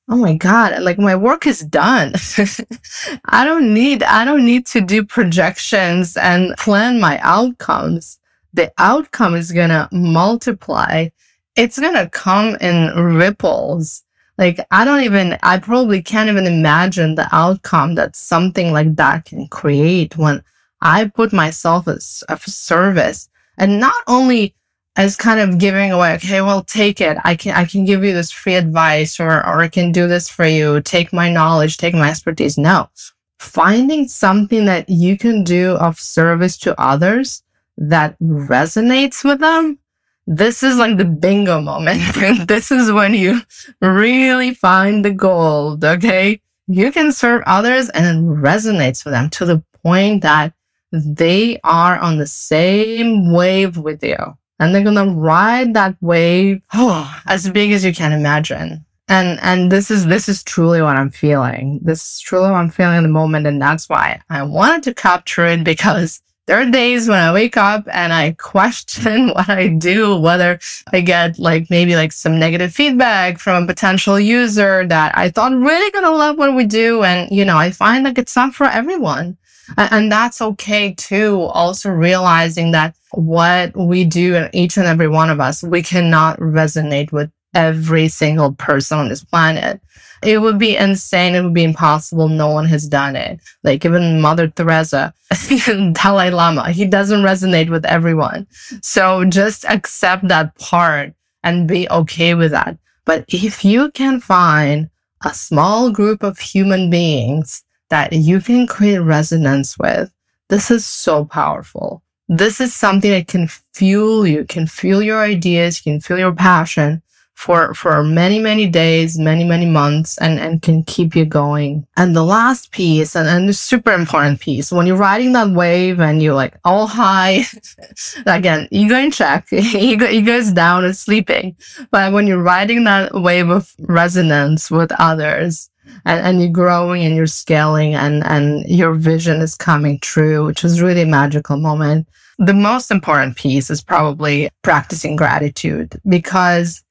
oh 0.08 0.16
my 0.16 0.35
God, 0.35 0.82
like 0.82 0.98
my 0.98 1.14
work 1.14 1.46
is 1.46 1.61
done. 1.61 2.12
I 3.26 3.44
don't 3.44 3.72
need, 3.72 4.02
I 4.02 4.24
don't 4.24 4.44
need 4.44 4.66
to 4.66 4.80
do 4.80 5.04
projections 5.04 6.16
and 6.16 6.56
plan 6.58 7.00
my 7.00 7.20
outcomes. 7.22 8.18
The 8.52 8.72
outcome 8.76 9.37
is 9.37 9.52
going 9.52 9.70
to 9.70 9.88
multiply. 9.92 11.08
It's 11.54 11.78
going 11.78 11.94
to 11.94 12.11
come 12.11 12.56
in 12.56 12.92
ripples. 12.94 14.02
Like 14.37 14.58
I 14.72 14.85
don't 14.85 15.04
even, 15.04 15.38
I 15.44 15.58
probably 15.58 16.02
can't 16.02 16.28
even 16.28 16.46
imagine 16.46 17.14
the 17.14 17.28
outcome 17.32 17.94
that 17.94 18.16
something 18.16 18.72
like 18.72 18.96
that 18.96 19.26
can 19.26 19.46
create 19.46 20.16
when 20.16 20.42
I 20.83 21.09
put 21.09 21.33
myself 21.33 21.88
as 21.88 22.25
a 22.29 22.37
service 22.38 23.29
and 23.57 23.81
not 23.81 23.95
only 24.07 24.55
as 24.97 25.16
kind 25.16 25.40
of 25.40 25.59
giving 25.59 25.90
away, 25.90 26.14
okay, 26.14 26.42
well, 26.42 26.62
take 26.62 27.01
it. 27.01 27.16
I 27.25 27.35
can, 27.35 27.55
I 27.55 27.64
can 27.64 27.85
give 27.85 28.05
you 28.05 28.12
this 28.12 28.31
free 28.31 28.57
advice 28.57 29.18
or, 29.18 29.31
or 29.31 29.62
I 29.62 29.68
can 29.68 29.92
do 29.92 30.07
this 30.07 30.29
for 30.29 30.47
you. 30.47 30.81
Take 30.83 31.12
my 31.12 31.31
knowledge, 31.31 31.79
take 31.79 31.95
my 31.95 32.11
expertise. 32.11 32.59
No, 32.59 32.90
finding 33.38 34.07
something 34.07 34.66
that 34.66 34.88
you 34.88 35.16
can 35.16 35.45
do 35.45 35.73
of 35.77 35.99
service 35.99 36.59
to 36.59 36.79
others 36.81 37.42
that 37.79 38.18
resonates 38.21 39.25
with 39.25 39.40
them. 39.40 39.79
This 40.27 40.62
is 40.62 40.77
like 40.77 40.99
the 40.99 41.05
bingo 41.05 41.61
moment. 41.61 42.01
this 42.47 42.71
is 42.71 42.92
when 42.92 43.14
you 43.14 43.40
really 43.81 44.55
find 44.55 45.05
the 45.05 45.11
gold. 45.11 45.85
Okay. 45.85 46.40
You 46.68 46.92
can 46.92 47.12
serve 47.12 47.42
others 47.47 47.88
and 47.88 48.07
it 48.07 48.40
resonates 48.40 49.05
with 49.05 49.12
them 49.12 49.31
to 49.31 49.45
the 49.45 49.64
point 49.83 50.23
that 50.23 50.55
they 50.92 51.59
are 51.64 51.98
on 51.98 52.18
the 52.18 52.26
same 52.26 53.33
wave 53.33 53.76
with 53.78 54.05
you 54.05 54.37
and 54.59 54.74
they're 54.74 54.85
going 54.85 54.94
to 54.94 55.12
ride 55.12 55.74
that 55.74 55.96
wave 56.00 56.62
oh, 56.72 57.20
as 57.26 57.50
big 57.50 57.72
as 57.72 57.85
you 57.85 57.92
can 57.92 58.12
imagine. 58.12 58.85
And, 59.09 59.40
and 59.42 59.72
this 59.72 59.90
is, 59.90 60.07
this 60.07 60.28
is 60.28 60.44
truly 60.44 60.81
what 60.81 60.96
I'm 60.96 61.11
feeling. 61.11 61.81
This 61.83 62.14
is 62.14 62.20
truly 62.20 62.50
what 62.50 62.59
I'm 62.59 62.70
feeling 62.70 62.98
in 62.98 63.02
the 63.02 63.09
moment. 63.09 63.46
And 63.46 63.61
that's 63.61 63.88
why 63.88 64.20
I 64.31 64.42
wanted 64.42 64.85
to 64.85 64.94
capture 64.94 65.44
it 65.46 65.64
because 65.64 66.22
there 66.46 66.61
are 66.61 66.70
days 66.70 67.09
when 67.09 67.18
I 67.18 67.33
wake 67.33 67.57
up 67.57 67.85
and 67.92 68.12
I 68.12 68.33
question 68.33 69.28
what 69.35 69.48
I 69.48 69.68
do, 69.68 70.16
whether 70.16 70.61
I 70.92 71.00
get 71.00 71.38
like 71.38 71.68
maybe 71.68 71.96
like 71.96 72.12
some 72.12 72.38
negative 72.38 72.72
feedback 72.72 73.38
from 73.38 73.64
a 73.64 73.66
potential 73.66 74.18
user 74.18 74.87
that 74.87 75.16
I 75.16 75.31
thought 75.31 75.52
really 75.52 75.90
gonna 75.90 76.11
love 76.11 76.38
what 76.38 76.55
we 76.55 76.64
do. 76.64 77.02
And, 77.02 77.31
you 77.31 77.44
know, 77.44 77.59
I 77.59 77.70
find 77.70 78.05
like 78.05 78.18
it's 78.18 78.37
not 78.37 78.55
for 78.55 78.66
everyone. 78.66 79.37
And 79.77 80.11
that's 80.11 80.40
okay 80.40 80.94
too. 80.94 81.42
Also 81.42 81.90
realizing 81.90 82.72
that 82.72 82.94
what 83.12 83.77
we 83.77 84.05
do, 84.05 84.48
each 84.53 84.77
and 84.77 84.87
every 84.87 85.09
one 85.09 85.31
of 85.31 85.40
us, 85.40 85.62
we 85.62 85.83
cannot 85.83 86.38
resonate 86.38 87.12
with 87.12 87.31
every 87.55 88.09
single 88.09 88.53
person 88.55 88.98
on 88.98 89.09
this 89.09 89.25
planet. 89.25 89.81
It 90.22 90.40
would 90.40 90.59
be 90.59 90.77
insane. 90.77 91.35
It 91.35 91.42
would 91.42 91.55
be 91.55 91.64
impossible. 91.64 92.29
No 92.29 92.51
one 92.51 92.66
has 92.66 92.87
done 92.88 93.16
it. 93.16 93.40
Like 93.64 93.85
even 93.85 94.20
Mother 94.20 94.48
Teresa, 94.48 95.12
even 95.51 95.92
Dalai 95.92 96.31
Lama, 96.31 96.70
he 96.70 96.85
doesn't 96.85 97.22
resonate 97.22 97.70
with 97.70 97.85
everyone. 97.85 98.46
So 98.83 99.25
just 99.25 99.64
accept 99.64 100.29
that 100.29 100.57
part 100.59 101.14
and 101.42 101.66
be 101.66 101.88
okay 101.90 102.35
with 102.35 102.53
that. 102.53 102.79
But 103.05 103.25
if 103.29 103.64
you 103.64 103.90
can 103.90 104.20
find 104.20 104.90
a 105.25 105.35
small 105.35 105.90
group 105.90 106.22
of 106.22 106.38
human 106.38 106.88
beings 106.88 107.64
that 107.92 108.14
you 108.14 108.40
can 108.40 108.66
create 108.66 109.00
resonance 109.00 109.78
with, 109.78 110.11
this 110.48 110.70
is 110.70 110.87
so 110.87 111.26
powerful. 111.26 112.02
This 112.26 112.59
is 112.59 112.72
something 112.72 113.11
that 113.11 113.28
can 113.28 113.48
fuel 113.74 114.26
you, 114.26 114.46
can 114.46 114.66
fuel 114.66 115.02
your 115.02 115.20
ideas, 115.20 115.78
can 115.78 116.00
fuel 116.00 116.18
your 116.18 116.33
passion 116.33 117.02
for, 117.35 117.74
for 117.74 118.02
many, 118.02 118.38
many 118.38 118.66
days, 118.66 119.18
many, 119.18 119.44
many 119.44 119.66
months 119.66 120.16
and, 120.16 120.38
and 120.38 120.62
can 120.62 120.85
keep 120.85 121.14
you 121.14 121.26
going. 121.26 121.87
And 121.98 122.16
the 122.16 122.24
last 122.24 122.72
piece 122.72 123.14
and, 123.14 123.28
and 123.28 123.46
the 123.46 123.52
super 123.52 123.92
important 123.92 124.40
piece, 124.40 124.72
when 124.72 124.87
you're 124.87 124.96
riding 124.96 125.35
that 125.35 125.50
wave 125.50 126.00
and 126.00 126.22
you're 126.22 126.35
like 126.35 126.57
all 126.64 126.87
high, 126.87 127.44
again, 128.26 128.68
ego 128.70 128.96
in 128.96 129.11
check, 129.11 129.48
ego, 129.52 130.07
ego 130.07 130.33
is 130.33 130.50
down 130.50 130.87
and 130.87 130.96
sleeping. 130.96 131.57
But 131.90 132.14
when 132.14 132.26
you're 132.26 132.42
riding 132.42 132.85
that 132.85 133.12
wave 133.12 133.50
of 133.50 133.70
resonance 133.81 134.70
with 134.70 134.92
others, 134.92 135.68
and, 136.05 136.25
and 136.27 136.41
you're 136.41 136.51
growing 136.51 137.05
and 137.05 137.15
you're 137.15 137.27
scaling 137.27 137.95
and, 137.95 138.25
and 138.25 138.65
your 138.69 138.95
vision 138.95 139.41
is 139.41 139.55
coming 139.55 139.99
true, 140.01 140.47
which 140.47 140.65
is 140.65 140.83
really 140.83 141.03
a 141.03 141.07
magical 141.07 141.57
moment. 141.57 142.09
The 142.38 142.55
most 142.55 142.91
important 142.91 143.37
piece 143.37 143.71
is 143.71 143.83
probably 143.83 144.49
practicing 144.62 145.17
gratitude 145.17 146.01
because 146.09 146.83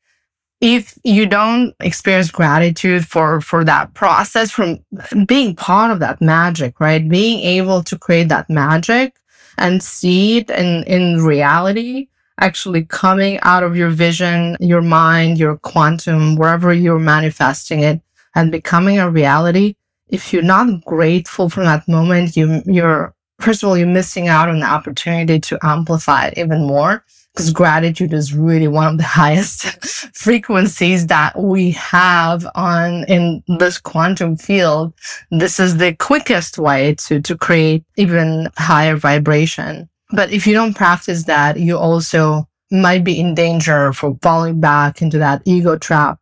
if 0.61 0.97
you 1.03 1.25
don't 1.25 1.73
experience 1.79 2.29
gratitude 2.29 3.07
for, 3.07 3.41
for 3.41 3.63
that 3.65 3.93
process 3.95 4.51
from 4.51 4.79
being 5.25 5.55
part 5.55 5.91
of 5.91 5.99
that 5.99 6.21
magic, 6.21 6.79
right? 6.79 7.09
Being 7.09 7.39
able 7.39 7.83
to 7.83 7.97
create 7.97 8.29
that 8.29 8.49
magic 8.49 9.15
and 9.57 9.81
see 9.81 10.37
it 10.37 10.49
in, 10.51 10.83
in 10.83 11.25
reality, 11.25 12.07
actually 12.39 12.85
coming 12.85 13.39
out 13.41 13.63
of 13.63 13.75
your 13.75 13.89
vision, 13.89 14.55
your 14.59 14.81
mind, 14.83 15.39
your 15.39 15.57
quantum, 15.57 16.35
wherever 16.35 16.71
you're 16.71 16.99
manifesting 16.99 17.79
it 17.81 18.01
and 18.35 18.51
becoming 18.51 18.99
a 18.99 19.09
reality, 19.09 19.75
if 20.09 20.33
you're 20.33 20.43
not 20.43 20.83
grateful 20.85 21.49
for 21.49 21.63
that 21.63 21.87
moment, 21.87 22.35
you, 22.35 22.61
you're, 22.65 23.13
first 23.39 23.63
of 23.63 23.69
all, 23.69 23.77
you're 23.77 23.87
missing 23.87 24.27
out 24.27 24.49
on 24.49 24.59
the 24.59 24.65
opportunity 24.65 25.39
to 25.39 25.59
amplify 25.63 26.27
it 26.27 26.37
even 26.37 26.65
more 26.65 27.03
because 27.33 27.51
gratitude 27.51 28.13
is 28.13 28.33
really 28.33 28.67
one 28.67 28.87
of 28.87 28.97
the 28.97 29.03
highest 29.21 29.63
frequencies 30.15 31.07
that 31.07 31.37
we 31.39 31.71
have 31.71 32.45
on 32.55 33.05
in 33.05 33.43
this 33.57 33.77
quantum 33.77 34.35
field. 34.35 34.93
This 35.31 35.59
is 35.59 35.77
the 35.77 35.95
quickest 35.95 36.57
way 36.57 36.95
to, 36.95 37.21
to 37.21 37.37
create 37.37 37.83
even 37.97 38.49
higher 38.57 38.95
vibration. 38.95 39.89
But 40.11 40.31
if 40.31 40.45
you 40.45 40.53
don't 40.53 40.75
practice 40.75 41.23
that, 41.23 41.57
you 41.57 41.77
also 41.77 42.47
might 42.69 43.03
be 43.03 43.19
in 43.19 43.35
danger 43.35 43.93
for 43.93 44.17
falling 44.21 44.59
back 44.59 45.01
into 45.01 45.17
that 45.17 45.41
ego 45.45 45.77
trap 45.77 46.20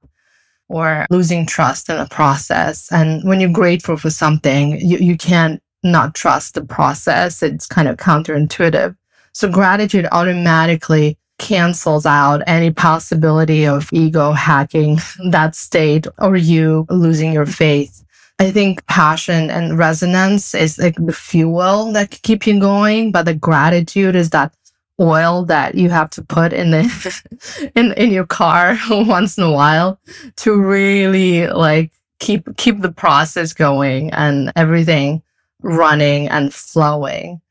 or 0.70 1.06
losing 1.10 1.46
trust 1.46 1.90
in 1.90 1.98
the 1.98 2.08
process. 2.08 2.92
And 2.92 3.24
when 3.28 3.40
you're 3.40 3.50
grateful 3.50 3.98
for 3.98 4.10
something, 4.10 4.80
you, 4.80 4.98
you 4.98 5.18
can't 5.18 5.62
not 5.84 6.16
trust 6.16 6.54
the 6.54 6.64
process. 6.64 7.44
It's 7.44 7.66
kind 7.68 7.88
of 7.88 7.98
counterintuitive. 7.98 8.96
So 9.34 9.50
gratitude 9.50 10.08
automatically 10.12 11.18
cancels 11.40 12.06
out 12.06 12.44
any 12.48 12.72
possibility 12.72 13.66
of 13.66 13.90
ego 13.92 14.34
hacking 14.34 15.00
that 15.30 15.56
state 15.56 16.06
or 16.20 16.36
you 16.36 16.86
losing 16.90 17.34
your 17.34 17.46
faith. 17.46 18.04
I 18.42 18.52
think 18.52 18.86
passion 18.88 19.50
and 19.50 19.78
resonance 19.78 20.56
is 20.56 20.78
like 20.78 20.96
the 20.96 21.12
fuel 21.12 21.92
that 21.92 22.12
can 22.12 22.20
keep 22.24 22.48
you 22.48 22.58
going, 22.58 23.12
but 23.12 23.24
the 23.24 23.34
gratitude 23.34 24.16
is 24.16 24.30
that 24.30 24.54
oil 25.00 25.46
that 25.46 25.76
you 25.76 25.90
have 25.90 26.10
to 26.12 26.24
put 26.24 26.54
in 26.54 26.72
the 26.72 27.72
in 27.76 27.94
in 27.94 28.12
your 28.12 28.26
car 28.26 28.78
once 28.90 29.38
in 29.38 29.44
a 29.44 29.52
while 29.52 30.00
to 30.38 30.60
really 30.60 31.48
like 31.48 31.92
keep 32.20 32.56
keep 32.58 32.82
the 32.82 32.92
process 32.92 33.54
going 33.54 34.12
and 34.12 34.52
everything 34.56 35.22
running 35.62 36.28
and 36.30 36.54
flowing. 36.54 37.42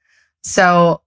So 0.42 1.02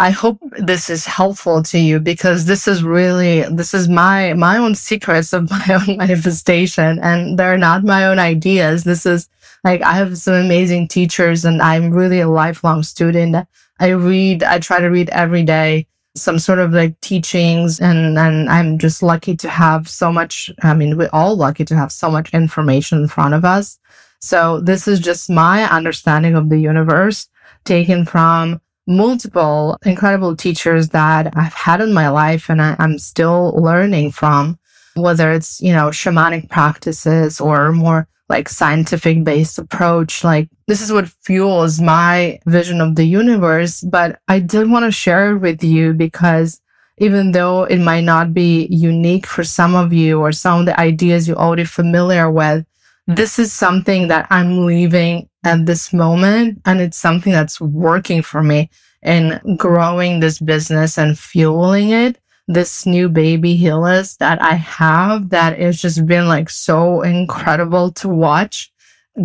I 0.00 0.08
hope 0.08 0.40
this 0.56 0.88
is 0.88 1.04
helpful 1.04 1.62
to 1.64 1.78
you 1.78 2.00
because 2.00 2.46
this 2.46 2.66
is 2.66 2.82
really, 2.82 3.42
this 3.50 3.74
is 3.74 3.86
my, 3.86 4.32
my 4.32 4.56
own 4.56 4.74
secrets 4.74 5.34
of 5.34 5.50
my 5.50 5.66
own 5.68 5.98
manifestation 5.98 6.98
and 7.00 7.38
they're 7.38 7.58
not 7.58 7.84
my 7.84 8.06
own 8.06 8.18
ideas. 8.18 8.84
This 8.84 9.04
is 9.04 9.28
like, 9.62 9.82
I 9.82 9.92
have 9.92 10.16
some 10.16 10.32
amazing 10.32 10.88
teachers 10.88 11.44
and 11.44 11.60
I'm 11.60 11.90
really 11.90 12.20
a 12.20 12.30
lifelong 12.30 12.82
student. 12.82 13.46
I 13.78 13.88
read, 13.88 14.42
I 14.42 14.58
try 14.58 14.80
to 14.80 14.86
read 14.86 15.10
every 15.10 15.42
day 15.42 15.86
some 16.16 16.38
sort 16.38 16.60
of 16.60 16.72
like 16.72 16.98
teachings 17.00 17.78
and 17.78 18.18
and 18.18 18.48
I'm 18.48 18.78
just 18.78 19.00
lucky 19.00 19.36
to 19.36 19.48
have 19.48 19.88
so 19.88 20.10
much 20.10 20.50
I 20.60 20.74
mean 20.74 20.96
we're 20.96 21.08
all 21.12 21.36
lucky 21.36 21.64
to 21.66 21.76
have 21.76 21.92
so 21.92 22.10
much 22.10 22.34
information 22.34 23.02
in 23.02 23.08
front 23.08 23.34
of 23.34 23.44
us. 23.44 23.78
So 24.20 24.60
this 24.60 24.88
is 24.88 24.98
just 24.98 25.30
my 25.30 25.70
understanding 25.70 26.34
of 26.34 26.48
the 26.48 26.58
universe 26.58 27.28
taken 27.64 28.04
from 28.06 28.60
multiple 28.90 29.78
incredible 29.86 30.36
teachers 30.36 30.88
that 30.88 31.32
I've 31.36 31.54
had 31.54 31.80
in 31.80 31.94
my 31.94 32.08
life 32.08 32.50
and 32.50 32.60
I, 32.60 32.74
am 32.78 32.98
still 32.98 33.54
learning 33.56 34.10
from, 34.10 34.58
whether 34.94 35.30
it's, 35.30 35.60
you 35.60 35.72
know, 35.72 35.90
shamanic 35.90 36.50
practices 36.50 37.40
or 37.40 37.70
more 37.70 38.08
like 38.28 38.48
scientific 38.48 39.22
based 39.22 39.58
approach. 39.58 40.24
Like 40.24 40.48
this 40.66 40.82
is 40.82 40.92
what 40.92 41.08
fuels 41.08 41.80
my 41.80 42.40
vision 42.46 42.80
of 42.80 42.96
the 42.96 43.04
universe. 43.04 43.80
But 43.80 44.18
I 44.26 44.40
did 44.40 44.68
want 44.68 44.84
to 44.84 44.92
share 44.92 45.32
it 45.32 45.38
with 45.38 45.62
you 45.62 45.92
because 45.92 46.60
even 46.98 47.30
though 47.30 47.64
it 47.64 47.78
might 47.78 48.04
not 48.04 48.34
be 48.34 48.66
unique 48.70 49.24
for 49.24 49.44
some 49.44 49.74
of 49.74 49.92
you 49.92 50.20
or 50.20 50.32
some 50.32 50.60
of 50.60 50.66
the 50.66 50.78
ideas 50.78 51.28
you're 51.28 51.38
already 51.38 51.64
familiar 51.64 52.28
with, 52.30 52.66
this 53.06 53.38
is 53.38 53.52
something 53.52 54.08
that 54.08 54.26
I'm 54.30 54.66
leaving 54.66 55.29
at 55.44 55.66
this 55.66 55.92
moment. 55.92 56.60
And 56.64 56.80
it's 56.80 56.96
something 56.96 57.32
that's 57.32 57.60
working 57.60 58.22
for 58.22 58.42
me 58.42 58.70
in 59.02 59.40
growing 59.56 60.20
this 60.20 60.38
business 60.38 60.98
and 60.98 61.18
fueling 61.18 61.90
it. 61.90 62.18
This 62.48 62.84
new 62.84 63.08
baby 63.08 63.54
healers 63.54 64.16
that 64.16 64.42
I 64.42 64.54
have 64.54 65.30
that 65.30 65.58
has 65.58 65.80
just 65.80 66.04
been 66.06 66.26
like 66.26 66.50
so 66.50 67.02
incredible 67.02 67.92
to 67.92 68.08
watch 68.08 68.72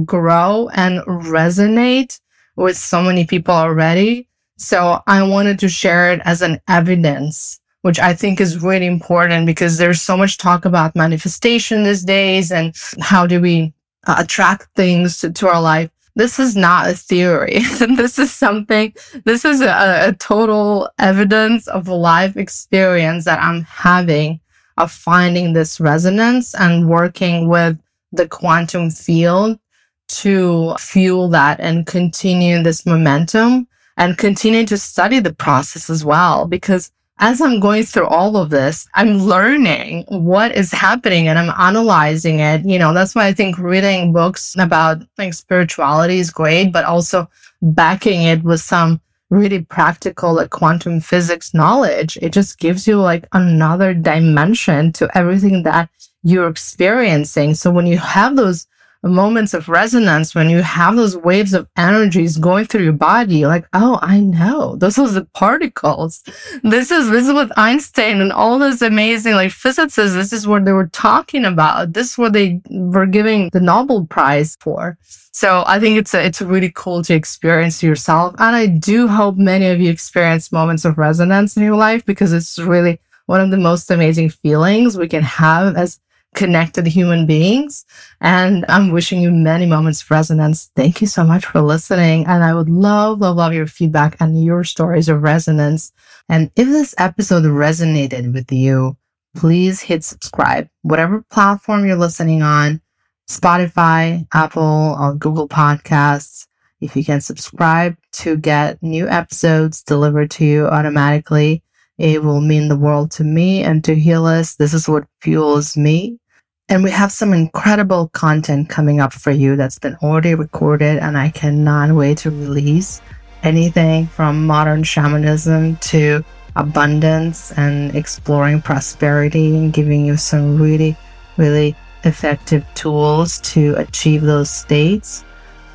grow 0.06 0.70
and 0.74 1.02
resonate 1.02 2.20
with 2.56 2.78
so 2.78 3.02
many 3.02 3.26
people 3.26 3.54
already. 3.54 4.28
So 4.58 5.02
I 5.08 5.24
wanted 5.24 5.60
to 5.60 5.70
share 5.70 6.14
it 6.14 6.22
as 6.24 6.42
an 6.42 6.60
evidence, 6.68 7.60
which 7.82 8.00
I 8.00 8.14
think 8.14 8.40
is 8.40 8.62
really 8.62 8.86
important 8.86 9.46
because 9.46 9.78
there's 9.78 10.02
so 10.02 10.16
much 10.16 10.38
talk 10.38 10.66
about 10.66 10.96
manifestation 10.96 11.84
these 11.84 12.04
days 12.04 12.52
and 12.52 12.76
how 13.02 13.28
do 13.28 13.42
we 13.42 13.74
uh, 14.08 14.16
attract 14.20 14.70
things 14.76 15.20
to, 15.20 15.32
to 15.32 15.48
our 15.48 15.62
life 15.62 15.90
this 16.16 16.40
is 16.40 16.56
not 16.56 16.90
a 16.90 16.94
theory. 16.94 17.60
this 17.96 18.18
is 18.18 18.32
something, 18.32 18.94
this 19.26 19.44
is 19.46 19.62
a, 19.62 20.10
a, 20.10 20.14
total 20.14 20.90
evidence 20.98 21.68
of 21.68 21.88
a 21.88 21.94
life 21.94 22.38
experience 22.38 23.26
that 23.26 23.42
I'm 23.42 23.64
having 23.64 24.40
of 24.78 24.92
finding 24.92 25.54
this 25.54 25.80
resonance 25.80 26.54
and 26.56 26.90
working 26.90 27.48
with 27.48 27.80
the 28.12 28.28
quantum 28.28 28.90
field 28.90 29.60
to 30.08 30.76
fuel 30.80 31.30
that 31.30 31.60
and 31.60 31.86
continue 31.86 32.62
this 32.62 32.86
momentum 32.86 33.68
and 33.98 34.18
continue 34.18 34.66
to 34.66 34.78
study 34.78 35.20
the 35.20 35.34
process 35.34 35.90
as 35.90 36.04
well. 36.04 36.46
Because 36.46 36.92
as 37.20 37.40
I'm 37.40 37.60
going 37.60 37.84
through 37.84 38.08
all 38.08 38.36
of 38.36 38.50
this, 38.50 38.88
I'm 38.94 39.20
learning 39.20 40.06
what 40.10 40.56
is 40.56 40.72
happening 40.72 41.28
and 41.28 41.40
I'm 41.40 41.54
analyzing 41.58 42.40
it. 42.40 42.66
You 42.66 42.78
know, 42.78 42.94
that's 42.94 43.16
why 43.16 43.28
I 43.28 43.34
think 43.34 43.58
reading 43.58 44.12
books 44.12 44.56
about 44.60 45.02
like 45.18 45.34
spirituality 45.34 46.20
is 46.20 46.30
great, 46.30 46.74
but 46.74 46.84
also 46.84 47.30
backing 47.62 48.24
it 48.24 48.44
with 48.44 48.60
some 48.60 49.00
really 49.30 49.62
practical 49.62 50.34
like 50.34 50.50
quantum 50.50 51.00
physics 51.00 51.54
knowledge. 51.54 52.18
It 52.22 52.34
just 52.34 52.60
gives 52.60 52.86
you 52.86 53.00
like 53.00 53.28
another 53.32 53.94
dimension 53.94 54.92
to 54.94 55.10
everything 55.18 55.64
that 55.64 55.90
you're 56.24 56.50
experiencing. 56.50 57.56
So 57.56 57.72
when 57.72 57.88
you 57.88 57.98
have 57.98 58.36
those 58.36 58.68
moments 59.10 59.54
of 59.54 59.70
resonance 59.70 60.34
when 60.34 60.50
you 60.50 60.62
have 60.62 60.96
those 60.96 61.16
waves 61.18 61.54
of 61.54 61.68
energies 61.78 62.38
going 62.38 62.66
through 62.66 62.84
your 62.84 62.94
body 62.94 63.46
like 63.46 63.68
oh 63.74 64.00
i 64.02 64.20
know 64.20 64.76
those 64.76 64.98
are 64.98 65.08
the 65.08 65.26
particles. 65.34 66.24
This 66.64 66.92
is 66.92 67.10
this 67.10 67.28
is 67.28 67.34
what 67.34 67.58
einstein 67.58 68.22
and 68.22 68.32
all 68.32 68.60
those 68.60 68.82
amazing 68.82 69.34
like 69.34 69.52
physicists 69.52 70.16
this 70.16 70.34
is 70.34 70.48
what 70.48 70.66
they 70.66 70.74
were 70.74 70.88
talking 70.88 71.46
about. 71.46 71.94
This 71.94 72.12
is 72.12 72.18
what 72.18 72.34
they 72.34 72.62
were 72.70 73.06
giving 73.06 73.50
the 73.54 73.60
nobel 73.60 74.06
prize 74.06 74.58
for. 74.60 74.98
So 75.32 75.64
i 75.68 75.80
think 75.80 75.98
it's 75.98 76.14
a, 76.14 76.26
it's 76.26 76.42
really 76.42 76.72
cool 76.74 77.04
to 77.04 77.14
experience 77.14 77.82
yourself. 77.84 78.36
And 78.40 78.56
i 78.56 78.68
do 78.68 79.08
hope 79.08 79.38
many 79.38 79.68
of 79.68 79.80
you 79.80 79.90
experience 79.90 80.52
moments 80.52 80.86
of 80.86 80.98
resonance 80.98 81.58
in 81.58 81.64
your 81.64 81.76
life 81.76 82.06
because 82.06 82.34
it's 82.34 82.58
really 82.60 83.00
one 83.26 83.42
of 83.42 83.50
the 83.50 83.58
most 83.58 83.90
amazing 83.90 84.30
feelings 84.30 84.98
we 84.98 85.08
can 85.08 85.24
have 85.24 85.76
as 85.76 86.00
connected 86.36 86.86
human 86.86 87.26
beings. 87.26 87.86
And 88.22 88.66
I'm 88.70 88.92
wishing 88.92 89.22
you 89.22 89.32
many 89.32 89.66
moments 89.66 90.04
of 90.04 90.12
resonance. 90.12 90.72
Thank 90.76 91.02
you 91.02 91.08
so 91.08 91.24
much 91.24 91.46
for 91.46 91.62
listening. 91.62 92.26
And 92.28 92.44
I 92.44 92.54
would 92.54 92.70
love, 92.70 93.22
love, 93.22 93.38
love 93.38 93.54
your 93.54 93.68
feedback 93.68 94.18
and 94.20 94.44
your 94.44 94.64
stories 94.64 95.10
of 95.10 95.24
resonance. 95.24 95.92
And 96.30 96.52
if 96.56 96.68
this 96.68 96.94
episode 96.98 97.44
resonated 97.44 98.34
with 98.34 98.52
you, 98.52 98.98
please 99.36 99.82
hit 99.82 100.04
subscribe, 100.04 100.70
whatever 100.82 101.24
platform 101.32 101.86
you're 101.86 101.96
listening 101.96 102.42
on, 102.42 102.82
Spotify, 103.30 104.28
Apple, 104.34 104.96
or 105.00 105.16
Google 105.16 105.48
Podcasts. 105.48 106.48
If 106.82 106.96
you 106.96 107.04
can 107.04 107.22
subscribe 107.22 107.96
to 108.14 108.38
get 108.38 108.82
new 108.84 109.08
episodes 109.08 109.82
delivered 109.82 110.30
to 110.32 110.46
you 110.46 110.68
automatically, 110.68 111.64
it 111.98 112.24
will 112.24 112.42
mean 112.42 112.68
the 112.68 112.76
world 112.76 113.12
to 113.12 113.24
me 113.24 113.64
and 113.64 113.84
to 113.86 113.96
Heallist. 113.96 114.58
This 114.58 114.74
is 114.74 114.88
what 114.88 115.06
fuels 115.22 115.78
me. 115.78 116.20
And 116.68 116.84
we 116.84 116.90
have 116.90 117.12
some 117.12 117.32
incredible 117.32 118.08
content 118.10 118.70
coming 118.70 119.00
up 119.00 119.14
for 119.14 119.30
you 119.30 119.56
that's 119.56 119.78
been 119.78 119.96
already 120.02 120.34
recorded, 120.34 120.98
and 120.98 121.16
I 121.16 121.30
cannot 121.30 121.92
wait 121.92 122.18
to 122.20 122.32
release 122.32 123.02
anything 123.44 124.08
from 124.08 124.48
modern 124.48 124.82
shamanism 124.82 125.76
to 125.76 126.26
abundance 126.56 127.52
and 127.52 127.96
exploring 127.96 128.64
prosperity 128.64 129.56
and 129.56 129.74
giving 129.74 130.08
you 130.08 130.18
some 130.18 130.60
really, 130.60 130.98
really 131.38 131.76
effective 132.04 132.66
tools 132.74 133.40
to 133.42 133.76
achieve 133.76 134.24
those 134.24 134.50
states. 134.50 135.24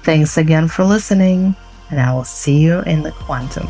Thanks 0.03 0.39
again 0.39 0.67
for 0.67 0.85
listening, 0.85 1.55
and 1.91 2.01
I 2.01 2.13
will 2.13 2.25
see 2.25 2.59
you 2.59 2.81
in 2.81 3.03
the 3.05 3.13
quantum. 3.13 3.69